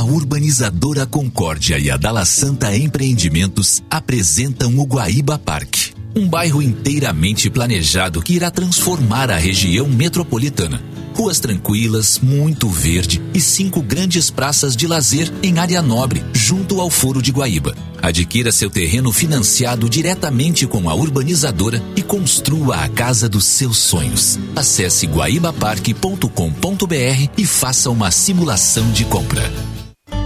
[0.00, 5.92] A urbanizadora Concórdia e a Dala Santa Empreendimentos apresentam o Guaíba Parque.
[6.16, 10.82] Um bairro inteiramente planejado que irá transformar a região metropolitana.
[11.14, 16.88] Ruas tranquilas, muito verde e cinco grandes praças de lazer em área nobre, junto ao
[16.88, 17.76] Foro de Guaíba.
[18.00, 24.38] Adquira seu terreno financiado diretamente com a urbanizadora e construa a casa dos seus sonhos.
[24.56, 29.42] Acesse guaibaparque.com.br e faça uma simulação de compra.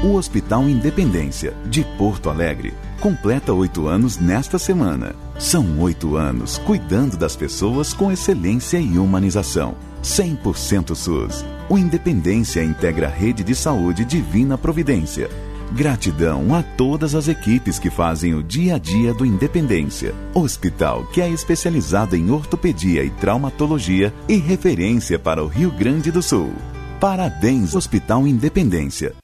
[0.04, 5.16] O Hospital Independência, de Porto Alegre, completa oito anos nesta semana.
[5.38, 9.74] São oito anos cuidando das pessoas com excelência e humanização.
[10.02, 11.42] 100% SUS.
[11.70, 15.30] O Independência integra a rede de saúde Divina Providência.
[15.72, 20.14] Gratidão a todas as equipes que fazem o dia a dia do Independência.
[20.34, 26.20] Hospital que é especializado em ortopedia e traumatologia e referência para o Rio Grande do
[26.20, 26.52] Sul.
[27.00, 29.23] Parabéns, Hospital Independência.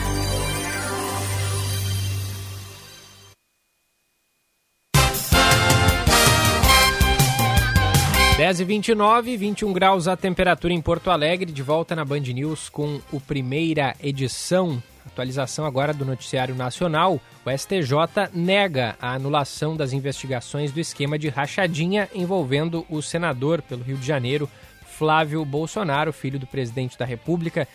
[8.51, 12.67] 10 e 29, 21 graus a temperatura em Porto Alegre, de volta na Band News
[12.67, 14.83] com o primeira edição.
[15.05, 17.21] Atualização agora do Noticiário Nacional.
[17.45, 23.83] O STJ nega a anulação das investigações do esquema de rachadinha envolvendo o senador pelo
[23.83, 24.49] Rio de Janeiro,
[24.85, 27.65] Flávio Bolsonaro, filho do presidente da República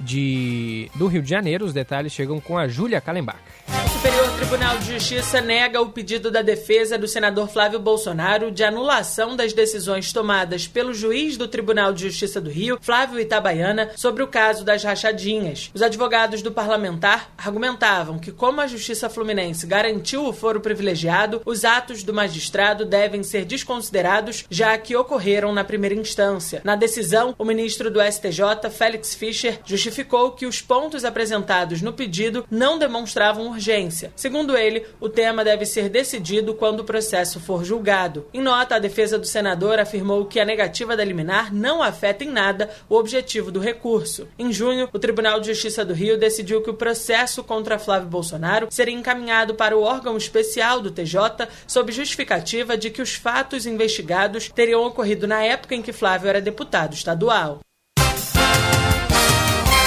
[0.00, 1.64] de, do Rio de Janeiro.
[1.64, 3.38] Os detalhes chegam com a Júlia Kallenbach.
[3.68, 8.62] O Superior Tribunal de Justiça nega o pedido da defesa do senador Flávio Bolsonaro de
[8.62, 14.22] anulação das decisões tomadas pelo juiz do Tribunal de Justiça do Rio, Flávio Itabaiana, sobre
[14.22, 15.70] o caso das rachadinhas.
[15.74, 21.64] Os advogados do parlamentar argumentavam que, como a Justiça Fluminense garantiu o foro privilegiado, os
[21.64, 26.60] atos do magistrado devem ser desconsiderados, já que ocorreram na primeira instância.
[26.62, 32.44] Na decisão, o ministro do STJ, Félix Fischer, justificou que os pontos apresentados no pedido
[32.50, 34.12] não demonstravam urgência.
[34.16, 38.26] Segundo ele, o tema deve ser decidido quando o processo for julgado.
[38.34, 42.30] Em nota, a defesa do senador afirmou que a negativa da liminar não afeta em
[42.30, 44.28] nada o objetivo do recurso.
[44.38, 48.68] Em junho, o Tribunal de Justiça do Rio decidiu que o processo contra Flávio Bolsonaro
[48.70, 54.48] seria encaminhado para o órgão especial do TJ sob justificativa de que os fatos investigados
[54.48, 57.60] teriam ocorrido na época em que Flávio era deputado estadual.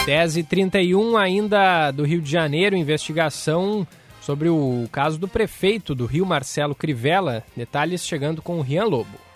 [0.09, 3.85] 10 e 31 ainda do Rio de Janeiro, investigação
[4.19, 7.43] sobre o caso do prefeito do Rio, Marcelo Crivella.
[7.55, 9.28] Detalhes chegando com o Rian Lobo.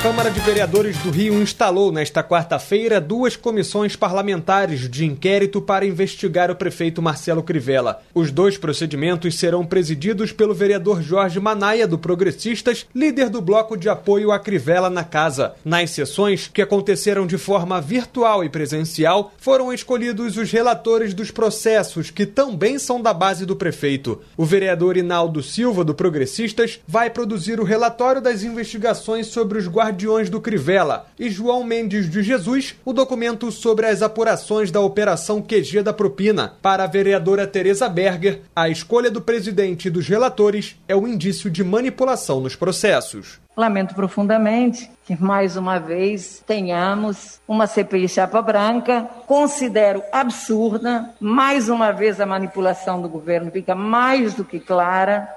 [0.00, 5.84] A Câmara de Vereadores do Rio instalou nesta quarta-feira duas comissões parlamentares de inquérito para
[5.84, 8.00] investigar o prefeito Marcelo Crivella.
[8.14, 13.90] Os dois procedimentos serão presididos pelo vereador Jorge Manaia, do Progressistas, líder do bloco de
[13.90, 15.52] apoio a Crivella na casa.
[15.62, 22.10] Nas sessões, que aconteceram de forma virtual e presencial, foram escolhidos os relatores dos processos,
[22.10, 24.18] que também são da base do prefeito.
[24.34, 30.30] O vereador Inaldo Silva, do Progressistas, vai produzir o relatório das investigações sobre os Guardiões
[30.30, 35.82] do Crivella, e João Mendes de Jesus, o documento sobre as apurações da Operação QG
[35.82, 36.54] da Propina.
[36.62, 41.50] Para a vereadora Tereza Berger, a escolha do presidente e dos relatores é um indício
[41.50, 43.40] de manipulação nos processos.
[43.56, 49.10] Lamento profundamente que mais uma vez tenhamos uma CPI chapa branca.
[49.26, 55.28] Considero absurda, mais uma vez a manipulação do governo fica mais do que clara,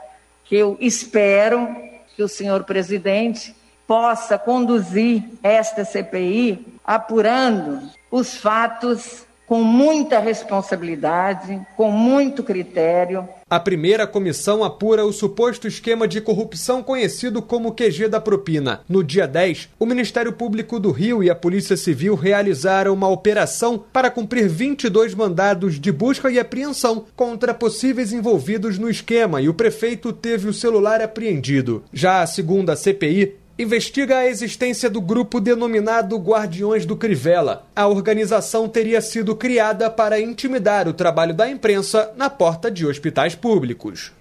[0.45, 1.68] que eu espero
[2.16, 3.56] que o senhor presidente
[3.88, 7.80] possa conduzir esta CPI apurando
[8.12, 13.28] os fatos com muita responsabilidade, com muito critério.
[13.50, 18.82] A primeira comissão apura o suposto esquema de corrupção conhecido como QG da propina.
[18.90, 23.84] No dia 10, o Ministério Público do Rio e a Polícia Civil realizaram uma operação
[23.94, 29.54] para cumprir 22 mandados de busca e apreensão contra possíveis envolvidos no esquema e o
[29.54, 31.84] prefeito teve o celular apreendido.
[31.94, 37.66] Já a segunda CPI investiga a existência do grupo denominado Guardiões do Crivella.
[37.76, 43.36] A organização teria sido criada para intimidar o trabalho da imprensa na porta de hospitais
[43.36, 44.12] públicos.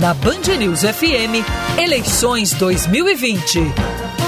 [0.00, 1.40] Na Band News FM,
[1.78, 4.23] eleições 2020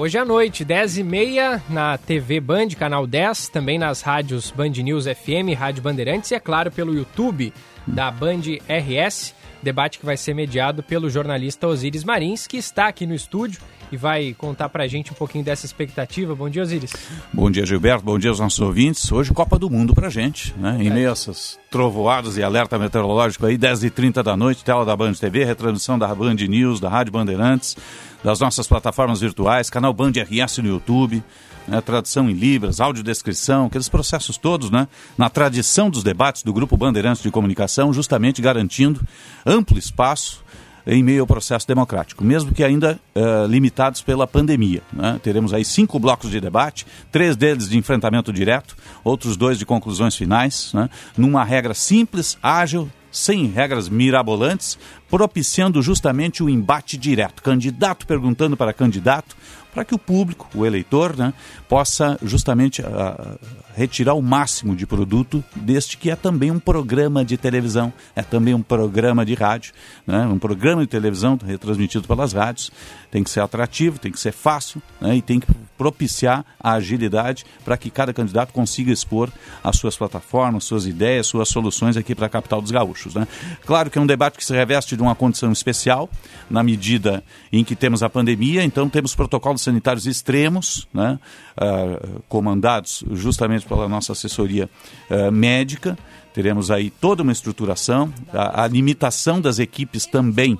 [0.00, 5.54] hoje à noite, 10h30, na TV Band, canal 10, também nas rádios Band News FM,
[5.54, 7.52] Rádio Bandeirantes e, é claro, pelo YouTube
[7.86, 9.34] da Band RS.
[9.62, 13.60] Debate que vai ser mediado pelo jornalista Osiris Marins, que está aqui no estúdio
[13.90, 16.34] e vai contar pra gente um pouquinho dessa expectativa.
[16.34, 16.92] Bom dia, Osiris.
[17.32, 18.04] Bom dia, Gilberto.
[18.04, 19.10] Bom dia aos nossos ouvintes.
[19.10, 20.78] Hoje, Copa do Mundo pra gente, né?
[20.80, 25.12] Em meio a essas trovoadas e alerta meteorológico aí, 10h30 da noite, tela da Band
[25.12, 27.76] TV, retransmissão da Band News, da Rádio Bandeirantes
[28.22, 31.22] das nossas plataformas virtuais, canal Band RS no YouTube,
[31.66, 36.76] né, tradução em Libras, audiodescrição, aqueles processos todos, né, na tradição dos debates do Grupo
[36.76, 39.00] Bandeirantes de Comunicação, justamente garantindo
[39.44, 40.44] amplo espaço
[40.86, 44.82] em meio ao processo democrático, mesmo que ainda uh, limitados pela pandemia.
[44.92, 45.20] Né?
[45.22, 50.16] Teremos aí cinco blocos de debate, três deles de enfrentamento direto, outros dois de conclusões
[50.16, 50.88] finais, né?
[51.16, 54.78] numa regra simples, ágil, sem regras mirabolantes,
[55.08, 57.42] propiciando justamente o embate direto.
[57.42, 59.36] Candidato perguntando para candidato,
[59.72, 61.32] para que o público, o eleitor, né,
[61.68, 63.38] possa justamente uh,
[63.80, 68.52] retirar o máximo de produto deste que é também um programa de televisão, é também
[68.52, 69.72] um programa de rádio,
[70.06, 72.70] né, um programa de televisão retransmitido pelas rádios.
[73.10, 75.46] Tem que ser atrativo, tem que ser fácil né, e tem que
[75.78, 79.30] propiciar a agilidade para que cada candidato consiga expor
[79.64, 83.14] as suas plataformas, suas ideias, suas soluções aqui para a capital dos gaúchos.
[83.14, 83.26] Né.
[83.64, 86.10] Claro que é um debate que se reveste de uma condição especial,
[86.50, 91.18] na medida em que temos a pandemia, então temos protocolos sanitários extremos, né,
[91.56, 94.68] uh, comandados justamente pela nossa assessoria
[95.08, 95.96] uh, médica.
[96.34, 100.58] Teremos aí toda uma estruturação, a, a limitação das equipes também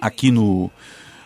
[0.00, 0.70] aqui no,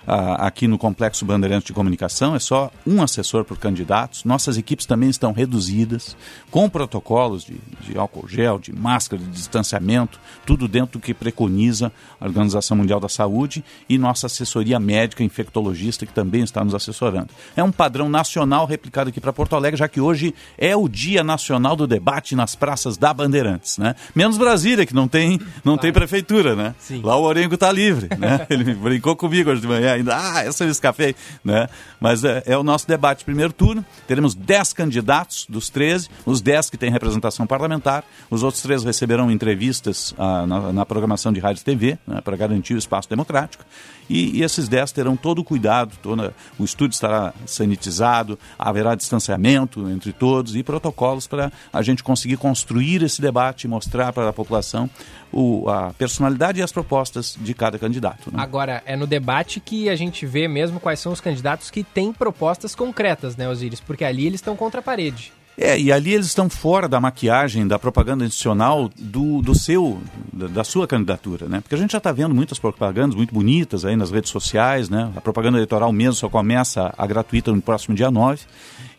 [0.06, 4.24] aqui no Complexo Bandeirantes de Comunicação, é só um assessor por candidatos.
[4.24, 6.16] Nossas equipes também estão reduzidas,
[6.50, 11.92] com protocolos de, de álcool gel, de máscara, de distanciamento, tudo dentro do que preconiza
[12.20, 17.28] a Organização Mundial da Saúde e nossa assessoria médica infectologista, que também está nos assessorando.
[17.56, 21.24] É um padrão nacional replicado aqui para Porto Alegre, já que hoje é o Dia
[21.24, 23.94] Nacional do Debate nas praças da Bandeirantes, né?
[24.14, 25.80] Menos Brasília, que não tem, não claro.
[25.80, 26.74] tem prefeitura, né?
[26.78, 27.00] Sim.
[27.02, 28.46] Lá o Orengo está livre, né?
[28.50, 31.68] Ele brincou comigo hoje de manhã ainda, ah, essa eu escapei, né?
[32.00, 36.70] Mas é, é, o nosso debate primeiro turno, teremos 10 candidatos dos 13, os 10
[36.70, 41.60] que têm representação parlamentar, os outros três receberão entrevistas ah, na, na, programação de rádio
[41.60, 43.64] e TV, né, para garantir o espaço democrático,
[44.08, 49.88] e, e esses 10 terão todo o cuidado, toda, o estúdio estará sanitizado, haverá distanciamento
[49.90, 54.32] entre todos e protocolos para a gente conseguir construir esse debate e mostrar para a
[54.32, 54.88] população
[55.32, 58.30] o, a personalidade e as propostas de cada candidato.
[58.30, 58.40] Né?
[58.40, 62.12] Agora, é no debate que a gente vê mesmo quais são os candidatos que têm
[62.12, 63.80] propostas concretas, né, Osiris?
[63.80, 65.32] Porque ali eles estão contra a parede.
[65.58, 70.00] É, e ali eles estão fora da maquiagem, da propaganda institucional do, do seu,
[70.30, 71.60] da, da sua candidatura, né?
[71.62, 75.10] Porque a gente já está vendo muitas propagandas muito bonitas aí nas redes sociais, né?
[75.16, 78.40] A propaganda eleitoral mesmo só começa a gratuita no próximo dia 9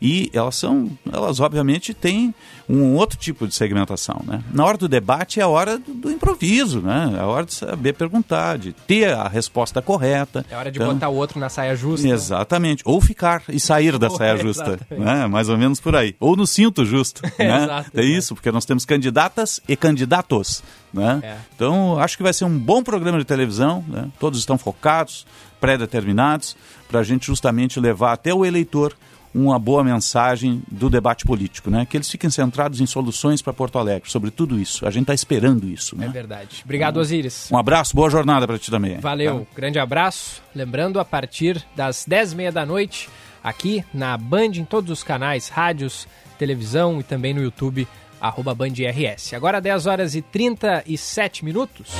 [0.02, 2.34] e elas são, elas obviamente têm
[2.70, 4.44] um outro tipo de segmentação, né?
[4.52, 7.14] Na hora do debate é a hora do, do improviso, né?
[7.16, 10.46] É a hora de saber perguntar, de ter a resposta correta.
[10.50, 12.08] É a hora de então, botar o outro na saia justa.
[12.08, 12.84] Exatamente.
[12.86, 15.28] Ou ficar e sair da saia justa, né?
[15.28, 16.16] Mais ou menos por aí.
[16.20, 17.64] Ou no cinto justo, né?
[17.64, 20.62] Exato, é isso, porque nós temos candidatas e candidatos,
[20.94, 21.22] né?
[21.24, 21.38] É.
[21.56, 24.10] Então, acho que vai ser um bom programa de televisão, né?
[24.20, 25.26] Todos estão focados,
[25.60, 26.56] pré-determinados,
[26.88, 28.94] para a gente justamente levar até o eleitor
[29.38, 31.86] uma boa mensagem do debate político, né?
[31.86, 34.88] Que eles fiquem centrados em soluções para Porto Alegre, sobre tudo isso.
[34.88, 35.96] A gente está esperando isso.
[35.96, 36.08] Né?
[36.08, 36.62] É verdade.
[36.66, 37.50] Obrigado, Osiris.
[37.52, 38.98] Um abraço, boa jornada para ti também.
[38.98, 39.46] Valeu, tá?
[39.56, 40.42] grande abraço.
[40.56, 43.10] Lembrando, a partir das 10h30 da noite,
[43.44, 46.08] aqui na Band, em todos os canais, rádios,
[46.40, 47.88] televisão e também no YouTube,
[48.20, 49.34] arroba Band RS.
[49.34, 51.92] Agora 10 horas e 37 minutos.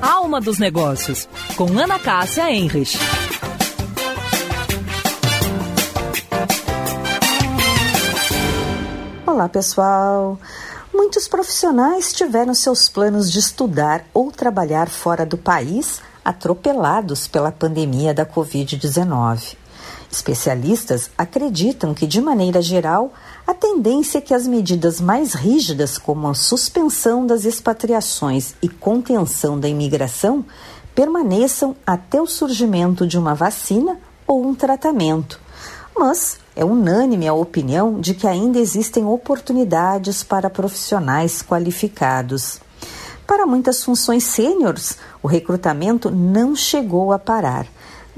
[0.00, 2.96] Alma dos Negócios, com Ana Cássia Enrich.
[9.26, 10.38] Olá, pessoal.
[10.94, 18.14] Muitos profissionais tiveram seus planos de estudar ou trabalhar fora do país atropelados pela pandemia
[18.14, 19.56] da Covid-19.
[20.10, 23.12] Especialistas acreditam que, de maneira geral,
[23.48, 29.58] a tendência é que as medidas mais rígidas, como a suspensão das expatriações e contenção
[29.58, 30.44] da imigração,
[30.94, 35.40] permaneçam até o surgimento de uma vacina ou um tratamento.
[35.96, 42.60] Mas é unânime a opinião de que ainda existem oportunidades para profissionais qualificados.
[43.26, 47.66] Para muitas funções sêniores, o recrutamento não chegou a parar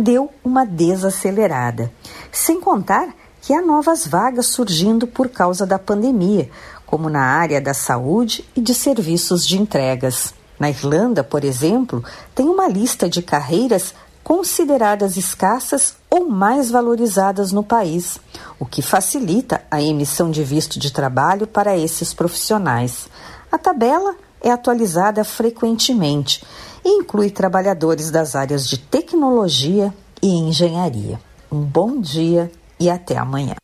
[0.01, 1.93] deu uma desacelerada.
[2.33, 3.09] Sem contar
[3.41, 6.51] que há novas vagas surgindo por causa da pandemia,
[6.87, 10.35] como na área da saúde e de serviços de entregas.
[10.59, 12.05] Na Irlanda, por exemplo,
[12.35, 18.21] tem uma lista de carreiras consideradas escassas ou mais valorizadas no país,
[18.59, 23.09] o que facilita a emissão de visto de trabalho para esses profissionais.
[23.51, 26.45] A tabela é atualizada frequentemente
[26.85, 31.21] e inclui trabalhadores das áreas de tecnologia e engenharia.
[31.51, 32.51] Um bom dia
[32.81, 33.55] e até amanhã.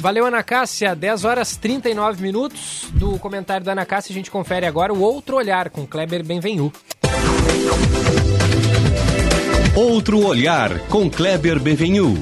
[0.00, 0.94] Valeu, Ana Cássia.
[0.94, 4.12] 10 horas 39 minutos do comentário da Ana Cássia.
[4.12, 6.72] A gente confere agora o outro olhar com Kleber Benvenu.
[9.74, 12.14] Outro olhar com Kleber Benvenu.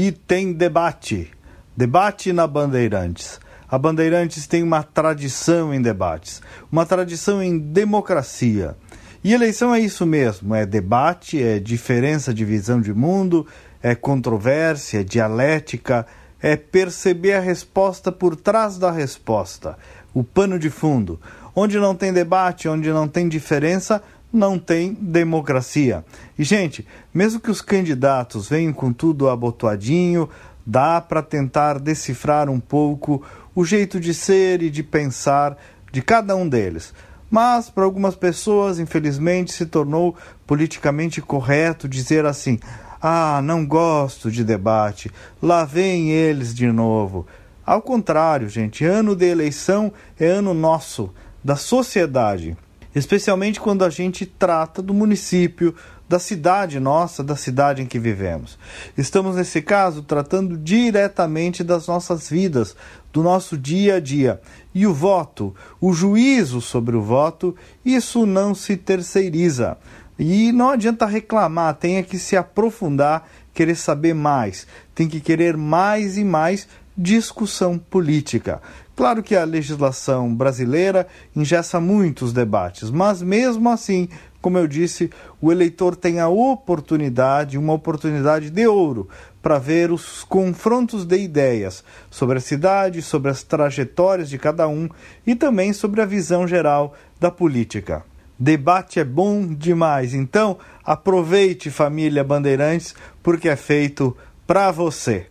[0.00, 1.28] e tem debate.
[1.76, 3.40] Debate na Bandeirantes.
[3.70, 6.40] A Bandeirantes tem uma tradição em debates,
[6.72, 8.74] uma tradição em democracia.
[9.22, 13.46] E eleição é isso mesmo: é debate, é diferença de visão de mundo,
[13.82, 16.06] é controvérsia, é dialética,
[16.40, 19.76] é perceber a resposta por trás da resposta,
[20.14, 21.20] o pano de fundo.
[21.54, 26.04] Onde não tem debate, onde não tem diferença, não tem democracia.
[26.38, 30.28] E, gente, mesmo que os candidatos venham com tudo abotoadinho,
[30.64, 33.24] dá para tentar decifrar um pouco
[33.58, 35.58] o jeito de ser e de pensar
[35.90, 36.94] de cada um deles.
[37.28, 40.14] Mas, para algumas pessoas, infelizmente, se tornou
[40.46, 42.60] politicamente correto dizer assim:
[43.02, 45.10] ah, não gosto de debate,
[45.42, 47.26] lá vem eles de novo.
[47.66, 51.12] Ao contrário, gente, ano de eleição é ano nosso,
[51.42, 52.56] da sociedade
[52.94, 55.74] especialmente quando a gente trata do município,
[56.08, 58.58] da cidade nossa, da cidade em que vivemos.
[58.96, 62.74] Estamos, nesse caso, tratando diretamente das nossas vidas,
[63.12, 64.40] do nosso dia a dia.
[64.74, 67.54] E o voto, o juízo sobre o voto,
[67.84, 69.76] isso não se terceiriza.
[70.18, 76.16] E não adianta reclamar, tem que se aprofundar, querer saber mais, tem que querer mais
[76.16, 76.66] e mais
[76.96, 78.60] discussão política.
[78.96, 84.08] Claro que a legislação brasileira ingessa muitos debates, mas mesmo assim,
[84.40, 85.10] como eu disse,
[85.40, 89.08] o eleitor tem a oportunidade, uma oportunidade de ouro,
[89.42, 94.88] para ver os confrontos de ideias sobre a cidade, sobre as trajetórias de cada um
[95.26, 98.04] e também sobre a visão geral da política.
[98.38, 104.16] Debate é bom demais, então aproveite, família Bandeirantes, porque é feito
[104.46, 105.26] para você.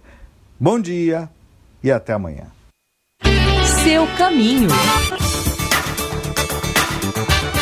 [0.60, 1.30] Bom dia
[1.82, 2.58] e até amanhã
[3.88, 4.68] seu caminho.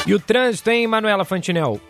[0.06, 1.82] E o trânsito, hein, Manuela Fantinel?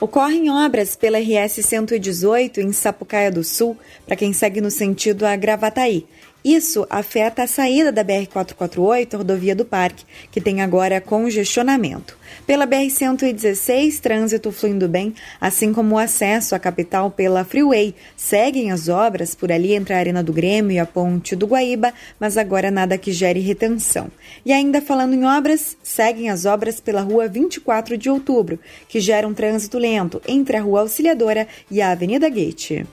[0.00, 3.76] Ocorrem obras pela RS 118 em Sapucaia do Sul,
[4.06, 6.06] para quem segue no sentido a Gravataí.
[6.44, 12.18] Isso afeta a saída da BR-448, rodovia do Parque, que tem agora congestionamento.
[12.46, 17.94] Pela BR-116, trânsito fluindo bem, assim como o acesso à capital pela Freeway.
[18.14, 21.94] Seguem as obras por ali entre a Arena do Grêmio e a Ponte do Guaíba,
[22.20, 24.08] mas agora nada que gere retenção.
[24.44, 29.32] E ainda falando em obras, seguem as obras pela Rua 24 de Outubro, que geram
[29.32, 32.84] trânsito lento entre a Rua Auxiliadora e a Avenida Gate.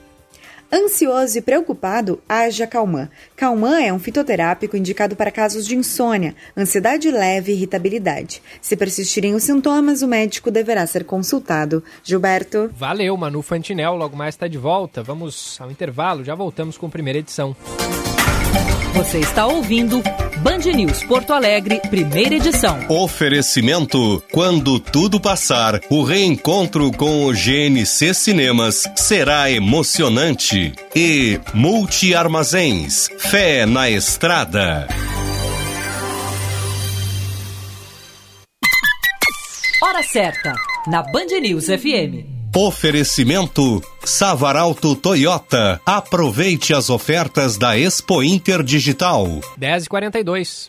[0.72, 3.10] Ansioso e preocupado, haja Calmã.
[3.36, 8.42] Calmã é um fitoterápico indicado para casos de insônia, ansiedade leve e irritabilidade.
[8.58, 11.84] Se persistirem os sintomas, o médico deverá ser consultado.
[12.02, 12.70] Gilberto.
[12.74, 13.96] Valeu, Manu Fantinel.
[13.96, 15.02] Logo mais está de volta.
[15.02, 17.54] Vamos ao intervalo, já voltamos com a primeira edição.
[18.94, 20.02] Você está ouvindo
[20.42, 22.78] Band News Porto Alegre, primeira edição.
[22.88, 30.72] Oferecimento: quando tudo passar, o reencontro com o GNC Cinemas será emocionante.
[30.94, 34.86] E Multi Armazéns, fé na estrada.
[39.82, 40.54] Hora certa,
[40.86, 42.41] na Band News FM.
[42.54, 45.80] Oferecimento Savaralto Toyota.
[45.86, 49.40] Aproveite as ofertas da Expo Inter Digital.
[49.58, 50.68] 10h42.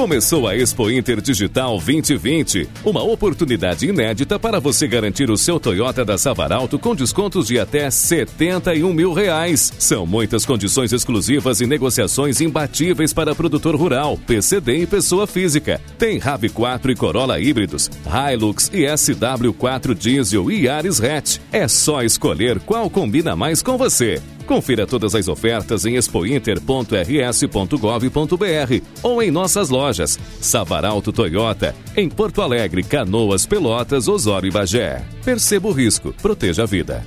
[0.00, 6.06] Começou a Expo Inter Digital 2020, uma oportunidade inédita para você garantir o seu Toyota
[6.06, 9.70] da Savaralto com descontos de até 71 mil reais.
[9.78, 15.78] São muitas condições exclusivas e negociações imbatíveis para produtor rural, PCD e pessoa física.
[15.98, 21.40] Tem RAV4 e Corolla híbridos, Hilux e SW4 diesel e Yaris hatch.
[21.52, 24.18] É só escolher qual combina mais com você.
[24.50, 30.18] Confira todas as ofertas em expointer.rs.gov.br ou em nossas lojas.
[30.40, 35.04] Savaralto Toyota, em Porto Alegre, Canoas, Pelotas, Osório e Bagé.
[35.24, 37.06] Perceba o risco, proteja a vida.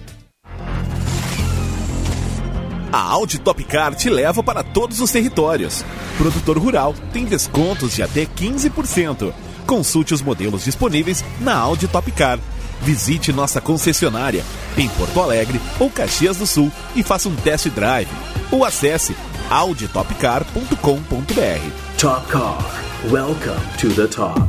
[2.90, 5.84] A Audi Top Car te leva para todos os territórios.
[6.18, 9.34] Produtor rural tem descontos de até 15%.
[9.68, 12.40] Consulte os modelos disponíveis na Audi Top Car
[12.84, 14.44] Visite nossa concessionária
[14.78, 18.10] em Porto Alegre ou Caxias do Sul e faça um test drive.
[18.52, 19.16] Ou acesse
[19.50, 21.98] auditopcar.com.br.
[21.98, 22.84] Top Car.
[23.10, 24.40] Welcome to the top.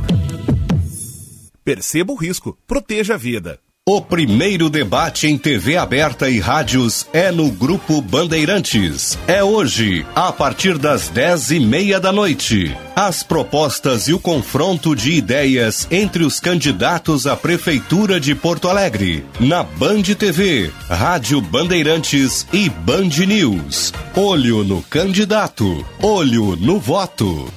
[1.63, 3.59] Perceba o risco, proteja a vida.
[3.87, 9.15] O primeiro debate em TV aberta e rádios é no Grupo Bandeirantes.
[9.27, 12.75] É hoje, a partir das dez e meia da noite.
[12.95, 19.23] As propostas e o confronto de ideias entre os candidatos à Prefeitura de Porto Alegre.
[19.39, 23.93] Na Band TV, Rádio Bandeirantes e Band News.
[24.15, 27.53] Olho no candidato, olho no voto.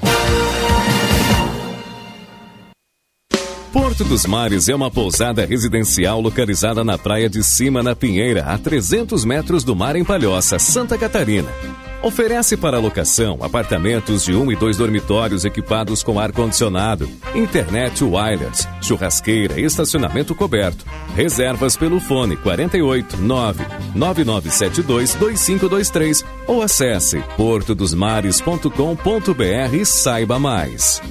[3.73, 8.57] Porto dos Mares é uma pousada residencial localizada na praia de cima, na Pinheira, a
[8.57, 11.51] 300 metros do mar em Palhoça, Santa Catarina.
[12.03, 19.61] Oferece para locação apartamentos de um e dois dormitórios equipados com ar-condicionado, internet wireless, churrasqueira
[19.61, 20.87] e estacionamento coberto.
[21.15, 23.65] Reservas pelo fone 48 9
[23.95, 31.03] 9972 2523 ou acesse portodosmares.com.br e saiba mais.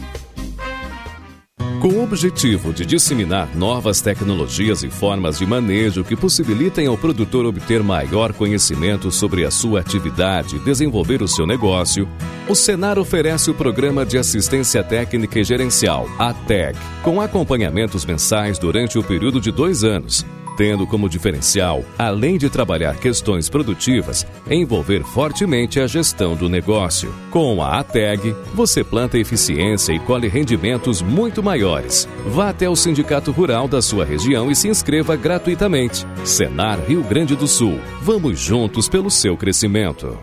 [1.81, 7.45] Com o objetivo de disseminar novas tecnologias e formas de manejo que possibilitem ao produtor
[7.45, 12.09] obter maior conhecimento sobre a sua atividade e desenvolver o seu negócio,
[12.49, 18.97] o Senar oferece o Programa de Assistência Técnica e Gerencial, ATEG, com acompanhamentos mensais durante
[18.97, 20.25] o período de dois anos
[20.57, 27.13] tendo como diferencial, além de trabalhar questões produtivas, envolver fortemente a gestão do negócio.
[27.29, 32.09] Com a ATEG, você planta eficiência e colhe rendimentos muito maiores.
[32.25, 36.05] Vá até o Sindicato Rural da sua região e se inscreva gratuitamente.
[36.25, 37.79] Senar Rio Grande do Sul.
[38.01, 40.17] Vamos juntos pelo seu crescimento.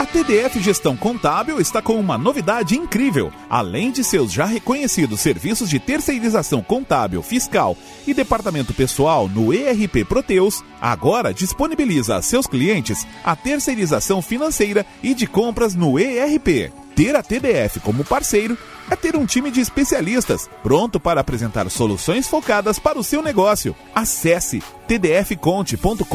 [0.01, 3.31] A TDF Gestão Contábil está com uma novidade incrível.
[3.47, 10.03] Além de seus já reconhecidos serviços de terceirização contábil, fiscal e departamento pessoal no ERP
[10.09, 16.73] Proteus, agora disponibiliza a seus clientes a terceirização financeira e de compras no ERP.
[17.01, 18.55] Ter a TDF como parceiro
[18.87, 23.75] é ter um time de especialistas pronto para apresentar soluções focadas para o seu negócio.
[23.95, 26.05] Acesse tdfconte.com.br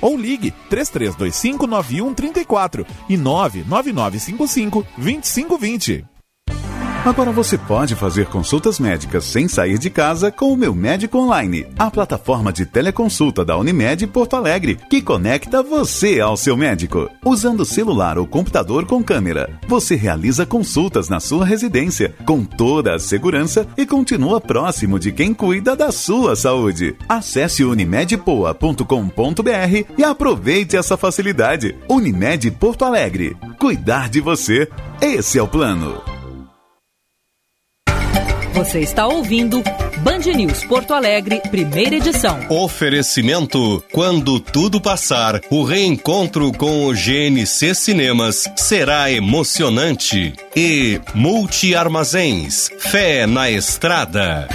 [0.00, 6.13] ou ligue 3325 9134 e 99955 2520.
[7.04, 11.66] Agora você pode fazer consultas médicas sem sair de casa com o Meu Médico Online,
[11.78, 17.10] a plataforma de teleconsulta da Unimed Porto Alegre, que conecta você ao seu médico.
[17.22, 22.98] Usando celular ou computador com câmera, você realiza consultas na sua residência, com toda a
[22.98, 26.96] segurança e continua próximo de quem cuida da sua saúde.
[27.06, 31.76] Acesse unimedpoa.com.br e aproveite essa facilidade.
[31.86, 33.36] Unimed Porto Alegre.
[33.60, 34.66] Cuidar de você.
[35.02, 36.13] Esse é o plano.
[38.54, 39.64] Você está ouvindo
[39.98, 42.38] Band News Porto Alegre, primeira edição.
[42.48, 50.34] Oferecimento: quando tudo passar, o reencontro com o GNC Cinemas será emocionante.
[50.54, 54.46] E Multi Armazéns, fé na estrada.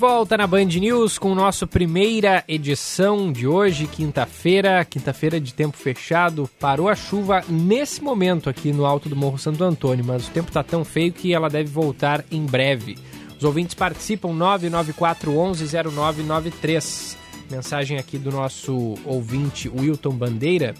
[0.00, 5.76] Volta na Band News com o nosso primeira edição de hoje, quinta-feira, quinta-feira de tempo
[5.76, 6.48] fechado.
[6.58, 10.48] Parou a chuva nesse momento aqui no alto do Morro Santo Antônio, mas o tempo
[10.48, 12.96] está tão feio que ela deve voltar em breve.
[13.36, 17.18] Os ouvintes participam 994 11 0993.
[17.50, 20.74] Mensagem aqui do nosso ouvinte Wilton Bandeira.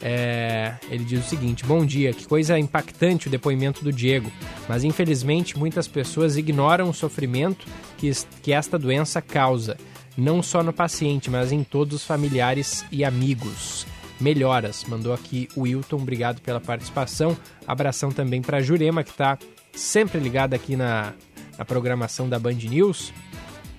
[0.00, 4.32] É, ele diz o seguinte: Bom dia, que coisa impactante o depoimento do Diego,
[4.68, 7.66] mas infelizmente muitas pessoas ignoram o sofrimento
[7.98, 8.10] que,
[8.42, 9.76] que esta doença causa,
[10.16, 13.86] não só no paciente, mas em todos os familiares e amigos.
[14.18, 17.36] Melhoras, mandou aqui o Wilton, obrigado pela participação.
[17.66, 19.38] Abração também para Jurema, que está
[19.72, 21.14] sempre ligada aqui na,
[21.56, 23.12] na programação da Band News.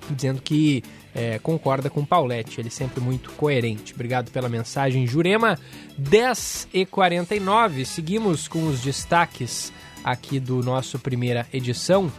[0.09, 3.93] dizendo que é, concorda com Paulette, ele sempre muito coerente.
[3.93, 5.57] Obrigado pela mensagem, Jurema.
[5.97, 9.71] 10 e 49 seguimos com os destaques
[10.03, 12.11] aqui do nosso primeira edição.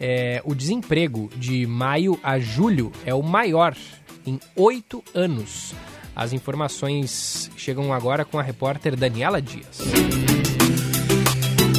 [0.00, 3.76] É, o desemprego de maio a julho é o maior
[4.24, 5.74] em oito anos.
[6.14, 9.78] As informações chegam agora com a repórter Daniela Dias.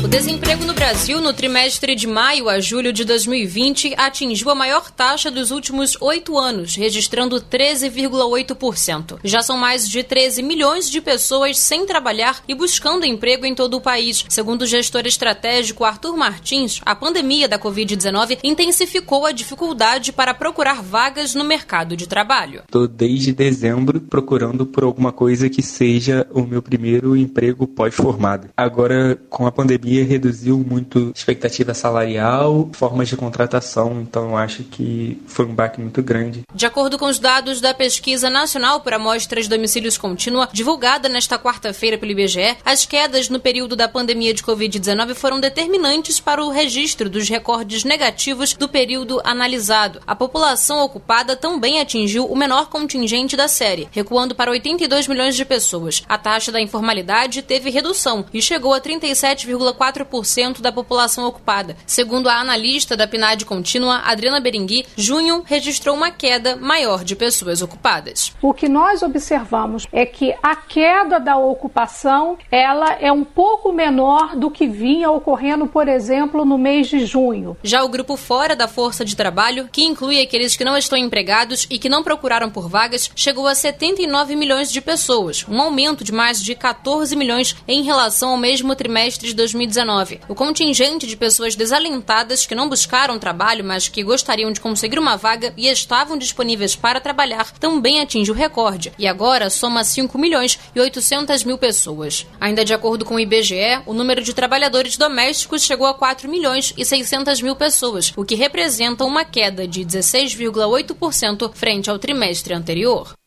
[0.09, 5.29] Desemprego no Brasil no trimestre de maio a julho de 2020 atingiu a maior taxa
[5.29, 9.19] dos últimos oito anos, registrando 13,8%.
[9.23, 13.77] Já são mais de 13 milhões de pessoas sem trabalhar e buscando emprego em todo
[13.77, 14.25] o país.
[14.27, 20.81] Segundo o gestor estratégico Arthur Martins, a pandemia da Covid-19 intensificou a dificuldade para procurar
[20.81, 22.63] vagas no mercado de trabalho.
[22.65, 28.49] Estou desde dezembro procurando por alguma coisa que seja o meu primeiro emprego pós-formado.
[28.57, 34.63] Agora, com a pandemia, pandemia reduziu muito expectativa salarial, formas de contratação, então eu acho
[34.63, 36.43] que foi um baque muito grande.
[36.53, 41.37] De acordo com os dados da Pesquisa Nacional por Amostras de Domicílios Contínua, divulgada nesta
[41.37, 46.49] quarta-feira pelo IBGE, as quedas no período da pandemia de Covid-19 foram determinantes para o
[46.49, 50.01] registro dos recordes negativos do período analisado.
[50.05, 55.45] A população ocupada também atingiu o menor contingente da série, recuando para 82 milhões de
[55.45, 56.03] pessoas.
[56.07, 61.75] A taxa da informalidade teve redução e chegou a 37,4 4% da população ocupada.
[61.85, 67.61] Segundo a analista da PNAD contínua, Adriana Berengui, junho registrou uma queda maior de pessoas
[67.61, 68.33] ocupadas.
[68.41, 74.35] O que nós observamos é que a queda da ocupação ela é um pouco menor
[74.35, 77.57] do que vinha ocorrendo, por exemplo, no mês de junho.
[77.63, 81.67] Já o grupo fora da força de trabalho, que inclui aqueles que não estão empregados
[81.69, 86.11] e que não procuraram por vagas, chegou a 79 milhões de pessoas, um aumento de
[86.11, 89.78] mais de 14 milhões em relação ao mesmo trimestre de 2019.
[89.79, 90.19] 2019.
[90.27, 95.15] O contingente de pessoas desalentadas que não buscaram trabalho, mas que gostariam de conseguir uma
[95.15, 100.59] vaga e estavam disponíveis para trabalhar, também atinge o recorde e agora soma 5 milhões
[100.75, 102.25] e 800 mil pessoas.
[102.39, 106.73] Ainda de acordo com o IBGE, o número de trabalhadores domésticos chegou a 4 milhões
[106.77, 113.18] e 600 mil pessoas, o que representa uma queda de 16,8% frente ao trimestre anterior.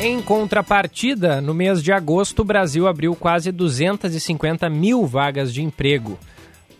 [0.00, 6.16] Em contrapartida, no mês de agosto, o Brasil abriu quase 250 mil vagas de emprego.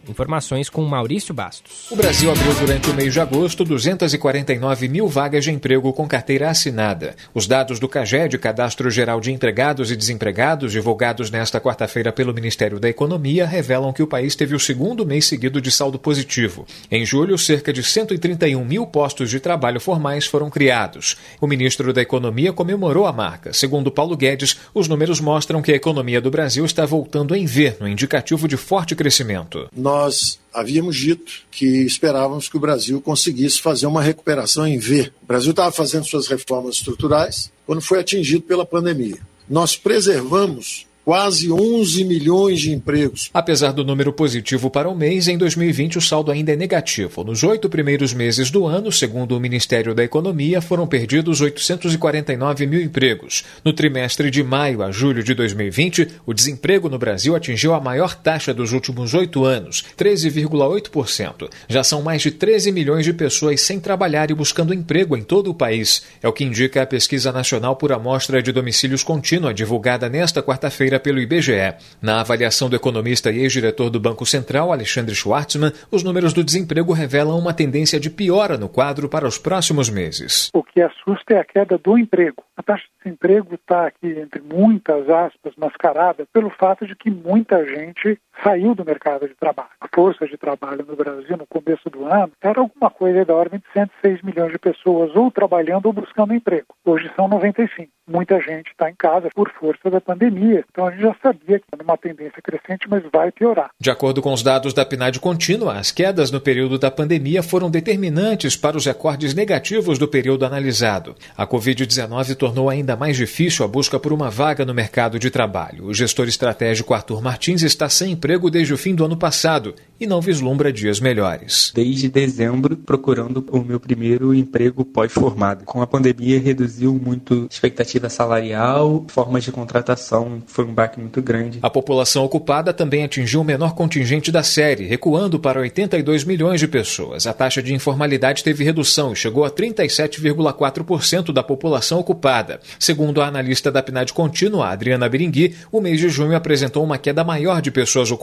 [0.08, 1.90] Informações com Maurício Bastos.
[1.90, 6.48] O Brasil abriu durante o mês de agosto 249 mil vagas de emprego com carteira
[6.48, 7.14] assinada.
[7.34, 12.80] Os dados do CAGED, Cadastro Geral de Empregados e Desempregados, divulgados nesta quarta-feira pelo Ministério
[12.80, 16.66] da Economia, revelam que o país teve o segundo mês seguido de saldo positivo.
[16.90, 21.16] Em julho, cerca de 131 mil postos de trabalho formais foram criados.
[21.40, 23.52] O ministro da Economia comemorou a marca.
[23.52, 27.76] Segundo Paulo Guedes, os números mostram que a economia do Brasil está voltando em V,
[27.80, 29.68] no indicativo de forte crescimento.
[29.76, 35.12] Nós nós havíamos dito que esperávamos que o Brasil conseguisse fazer uma recuperação em V.
[35.22, 39.18] O Brasil estava fazendo suas reformas estruturais quando foi atingido pela pandemia.
[39.48, 43.30] Nós preservamos quase 11 milhões de empregos.
[43.32, 47.24] Apesar do número positivo para o mês, em 2020 o saldo ainda é negativo.
[47.24, 52.82] Nos oito primeiros meses do ano, segundo o Ministério da Economia, foram perdidos 849 mil
[52.82, 53.42] empregos.
[53.64, 58.14] No trimestre de maio a julho de 2020, o desemprego no Brasil atingiu a maior
[58.14, 61.48] taxa dos últimos oito anos, 13,8%.
[61.70, 65.50] Já são mais de 13 milhões de pessoas sem trabalhar e buscando emprego em todo
[65.50, 66.02] o país.
[66.22, 70.97] É o que indica a Pesquisa Nacional por Amostra de Domicílios Contínua, divulgada nesta quarta-feira
[70.98, 71.74] pelo IBGE.
[72.00, 76.92] Na avaliação do economista e ex-diretor do Banco Central, Alexandre Schwartzman, os números do desemprego
[76.92, 80.50] revelam uma tendência de piora no quadro para os próximos meses.
[80.54, 82.44] O que assusta é a queda do emprego.
[82.56, 87.64] A taxa de desemprego está aqui, entre muitas aspas, mascarada pelo fato de que muita
[87.66, 89.68] gente saiu do mercado de trabalho.
[89.80, 93.60] A força de trabalho no Brasil no começo do ano era alguma coisa da ordem
[93.60, 96.66] de 106 milhões de pessoas ou trabalhando ou buscando emprego.
[96.84, 97.88] Hoje são 95.
[98.08, 100.64] Muita gente está em casa por força da pandemia.
[100.70, 103.70] Então a gente já sabia que era uma tendência crescente, mas vai piorar.
[103.78, 107.70] De acordo com os dados da PNAD contínua, as quedas no período da pandemia foram
[107.70, 111.14] determinantes para os recordes negativos do período analisado.
[111.36, 115.84] A Covid-19 tornou ainda mais difícil a busca por uma vaga no mercado de trabalho.
[115.84, 120.06] O gestor estratégico Arthur Martins está sem emprego desde o fim do ano passado e
[120.06, 121.72] não vislumbra dias melhores.
[121.74, 125.64] Desde dezembro, procurando o meu primeiro emprego pós-formado.
[125.64, 131.20] Com a pandemia, reduziu muito a expectativa salarial, formas de contratação, foi um baque muito
[131.20, 131.58] grande.
[131.62, 136.68] A população ocupada também atingiu o menor contingente da série, recuando para 82 milhões de
[136.68, 137.26] pessoas.
[137.26, 142.60] A taxa de informalidade teve redução e chegou a 37,4% da população ocupada.
[142.78, 147.24] Segundo a analista da PNAD contínua, Adriana Berengui, o mês de junho apresentou uma queda
[147.24, 148.17] maior de pessoas ocupadas.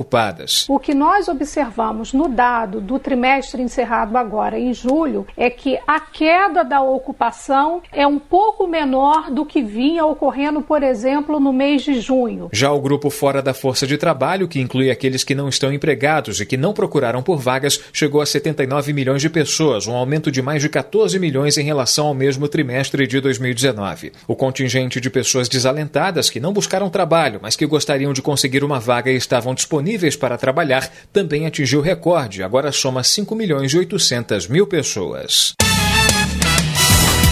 [0.67, 5.79] O que nós observamos observamos no dado do trimestre encerrado agora em julho é que
[5.87, 11.53] a queda da ocupação é um pouco menor do que vinha ocorrendo, por exemplo, no
[11.53, 12.49] mês de junho.
[12.51, 16.41] Já o grupo fora da força de trabalho, que inclui aqueles que não estão empregados
[16.41, 20.41] e que não procuraram por vagas, chegou a 79 milhões de pessoas, um aumento de
[20.41, 24.11] mais de 14 milhões em relação ao mesmo trimestre de 2019.
[24.27, 28.79] O contingente de pessoas desalentadas que não buscaram trabalho, mas que gostariam de conseguir uma
[28.79, 29.84] vaga e estavam disponíveis
[30.15, 35.53] para trabalhar, também atingiu recorde, agora soma 5 milhões e 800 mil pessoas.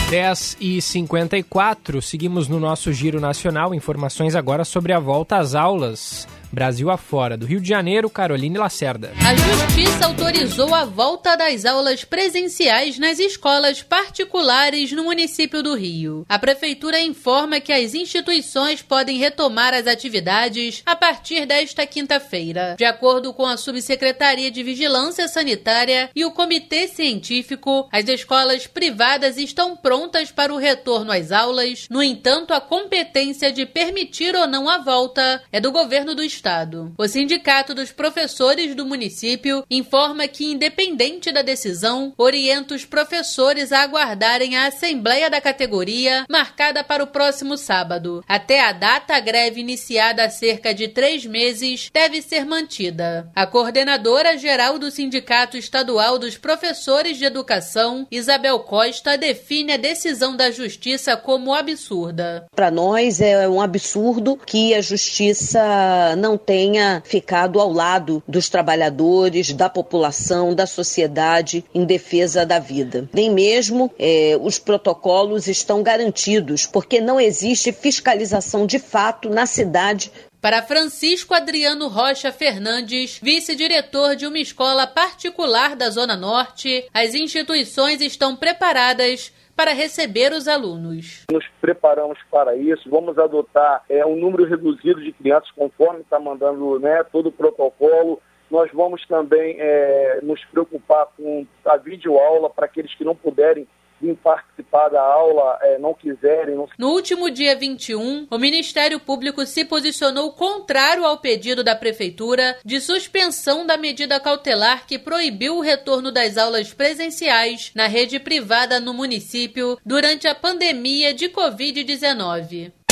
[0.10, 3.74] 10 e 54 seguimos no nosso giro nacional.
[3.74, 6.28] Informações agora sobre a volta às aulas.
[6.54, 7.36] Brasil afora.
[7.36, 9.12] Do Rio de Janeiro, Caroline Lacerda.
[9.26, 16.24] A Justiça autorizou a volta das aulas presenciais nas escolas particulares no município do Rio.
[16.30, 22.76] A Prefeitura informa que as instituições podem retomar as atividades a partir desta quinta-feira.
[22.78, 29.38] De acordo com a Subsecretaria de Vigilância Sanitária e o Comitê Científico, as escolas privadas
[29.38, 31.88] estão prontas para o retorno às aulas.
[31.90, 36.43] No entanto, a competência de permitir ou não a volta é do governo do estado
[36.44, 36.94] Estado.
[36.98, 43.80] O Sindicato dos Professores do município informa que, independente da decisão, orienta os professores a
[43.80, 48.22] aguardarem a assembleia da categoria, marcada para o próximo sábado.
[48.28, 53.32] Até a data, a greve iniciada há cerca de três meses deve ser mantida.
[53.34, 60.36] A coordenadora geral do Sindicato Estadual dos Professores de Educação, Isabel Costa, define a decisão
[60.36, 62.48] da Justiça como absurda.
[62.54, 68.50] Para nós é um absurdo que a Justiça não não tenha ficado ao lado dos
[68.50, 73.08] trabalhadores, da população, da sociedade em defesa da vida.
[73.14, 80.12] Nem mesmo é, os protocolos estão garantidos, porque não existe fiscalização de fato na cidade
[80.42, 88.02] para Francisco Adriano Rocha Fernandes, vice-diretor de uma escola particular da Zona Norte, as instituições
[88.02, 91.26] estão preparadas para receber os alunos.
[91.32, 96.80] Nos preparamos para isso, vamos adotar é, um número reduzido de crianças, conforme está mandando
[96.80, 98.22] né, todo o protocolo.
[98.50, 103.68] Nós vamos também é, nos preocupar com a videoaula para aqueles que não puderem
[104.04, 106.56] vir participar da aula é, não quiserem.
[106.56, 106.68] Não...
[106.78, 112.82] No último dia 21, o Ministério Público se posicionou contrário ao pedido da Prefeitura de
[112.82, 118.94] suspensão da medida cautelar que proibiu o retorno das aulas presenciais na rede privada no
[118.94, 122.83] município durante a pandemia de Covid-19.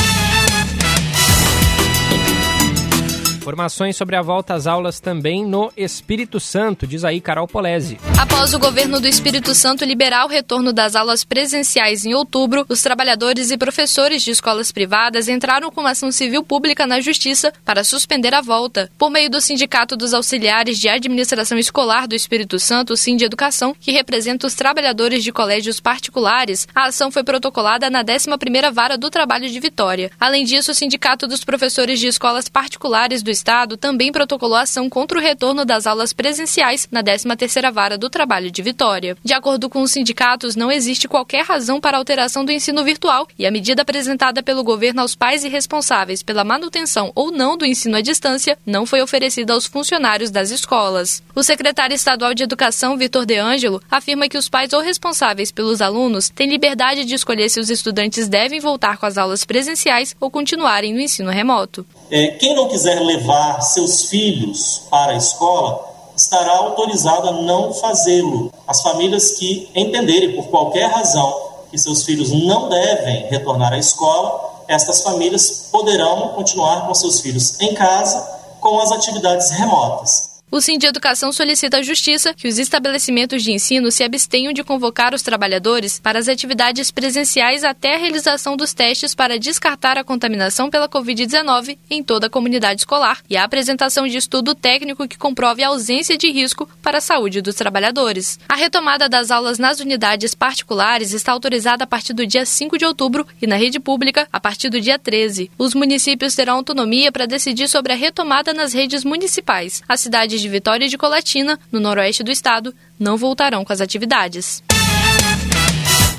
[3.42, 7.98] Informações sobre a volta às aulas também no Espírito Santo, diz aí Carol Polese.
[8.16, 12.80] Após o governo do Espírito Santo liberar o retorno das aulas presenciais em outubro, os
[12.82, 17.82] trabalhadores e professores de escolas privadas entraram com uma ação civil pública na Justiça para
[17.82, 18.88] suspender a volta.
[18.96, 23.74] Por meio do Sindicato dos Auxiliares de Administração Escolar do Espírito Santo, o de Educação,
[23.80, 29.10] que representa os trabalhadores de colégios particulares, a ação foi protocolada na 11ª Vara do
[29.10, 30.12] Trabalho de Vitória.
[30.20, 35.18] Além disso, o Sindicato dos Professores de Escolas Particulares do Estado também protocolou ação contra
[35.18, 39.16] o retorno das aulas presenciais na 13ª Vara do Trabalho de Vitória.
[39.24, 43.46] De acordo com os sindicatos, não existe qualquer razão para alteração do ensino virtual e
[43.46, 47.96] a medida apresentada pelo governo aos pais e responsáveis pela manutenção ou não do ensino
[47.96, 51.22] à distância não foi oferecida aos funcionários das escolas.
[51.34, 55.80] O secretário estadual de Educação, Vitor De Angelo, afirma que os pais ou responsáveis pelos
[55.80, 60.30] alunos têm liberdade de escolher se os estudantes devem voltar com as aulas presenciais ou
[60.30, 61.86] continuarem no ensino remoto.
[62.10, 63.21] É, quem não quiser levar
[63.60, 68.52] seus filhos para a escola estará autorizado a não fazê-lo.
[68.66, 74.64] As famílias que entenderem por qualquer razão que seus filhos não devem retornar à escola,
[74.68, 78.20] estas famílias poderão continuar com seus filhos em casa
[78.60, 80.31] com as atividades remotas.
[80.54, 84.62] O Sim de Educação solicita à Justiça que os estabelecimentos de ensino se abstenham de
[84.62, 90.04] convocar os trabalhadores para as atividades presenciais até a realização dos testes para descartar a
[90.04, 95.16] contaminação pela Covid-19 em toda a comunidade escolar e a apresentação de estudo técnico que
[95.16, 98.38] comprove a ausência de risco para a saúde dos trabalhadores.
[98.46, 102.84] A retomada das aulas nas unidades particulares está autorizada a partir do dia 5 de
[102.84, 105.50] outubro e na rede pública a partir do dia 13.
[105.56, 109.82] Os municípios terão autonomia para decidir sobre a retomada nas redes municipais.
[109.88, 113.80] As cidades de Vitória e de Colatina, no noroeste do estado, não voltarão com as
[113.80, 114.62] atividades.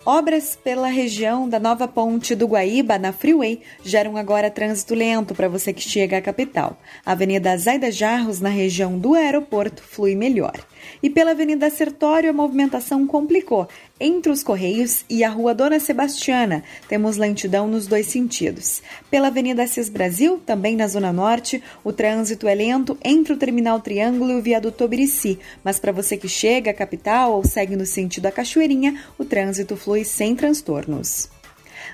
[0.08, 5.48] Obras pela região da nova ponte do Guaíba, na Freeway, geram agora trânsito lento para
[5.48, 6.78] você que chega à capital.
[7.04, 10.64] A Avenida Zaida Jarros, na região do aeroporto, flui melhor.
[11.02, 13.66] E pela Avenida Sertório, a movimentação complicou.
[13.98, 18.82] Entre os Correios e a Rua Dona Sebastiana, temos lentidão nos dois sentidos.
[19.10, 23.80] Pela Avenida Assis Brasil, também na Zona Norte, o trânsito é lento entre o Terminal
[23.80, 27.86] Triângulo e o Viaduto Obirici, mas para você que chega à capital ou segue no
[27.86, 31.30] sentido da Cachoeirinha, o trânsito flui sem transtornos.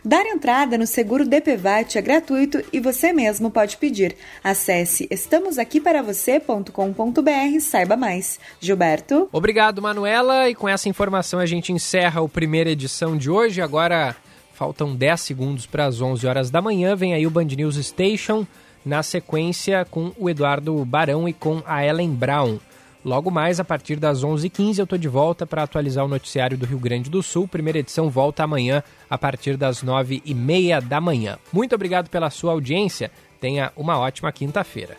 [0.04, 4.16] Dar entrada no seguro DPVAT é gratuito e você mesmo pode pedir.
[4.42, 8.40] Acesse estamosaquiparavocê.com.br saiba mais.
[8.60, 9.28] Gilberto.
[9.30, 10.50] Obrigado, Manuela.
[10.50, 13.62] E com essa informação a gente encerra a primeira edição de hoje.
[13.62, 14.16] Agora
[14.54, 16.96] faltam 10 segundos para as 11 horas da manhã.
[16.96, 18.44] Vem aí o Band News Station
[18.84, 22.58] na sequência com o Eduardo Barão e com a Ellen Brown.
[23.04, 26.66] Logo mais, a partir das 11h15, eu estou de volta para atualizar o noticiário do
[26.66, 27.48] Rio Grande do Sul.
[27.48, 31.36] Primeira edição volta amanhã, a partir das 9h30 da manhã.
[31.52, 33.10] Muito obrigado pela sua audiência.
[33.40, 34.96] Tenha uma ótima quinta-feira.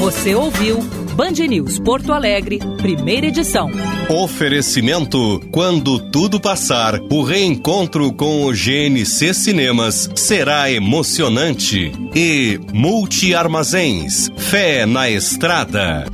[0.00, 0.80] Você ouviu
[1.14, 3.70] Band News Porto Alegre, primeira edição.
[4.08, 11.92] Oferecimento: quando tudo passar, o reencontro com o GNC Cinemas será emocionante.
[12.14, 16.04] E Multi Armazéns, fé na estrada.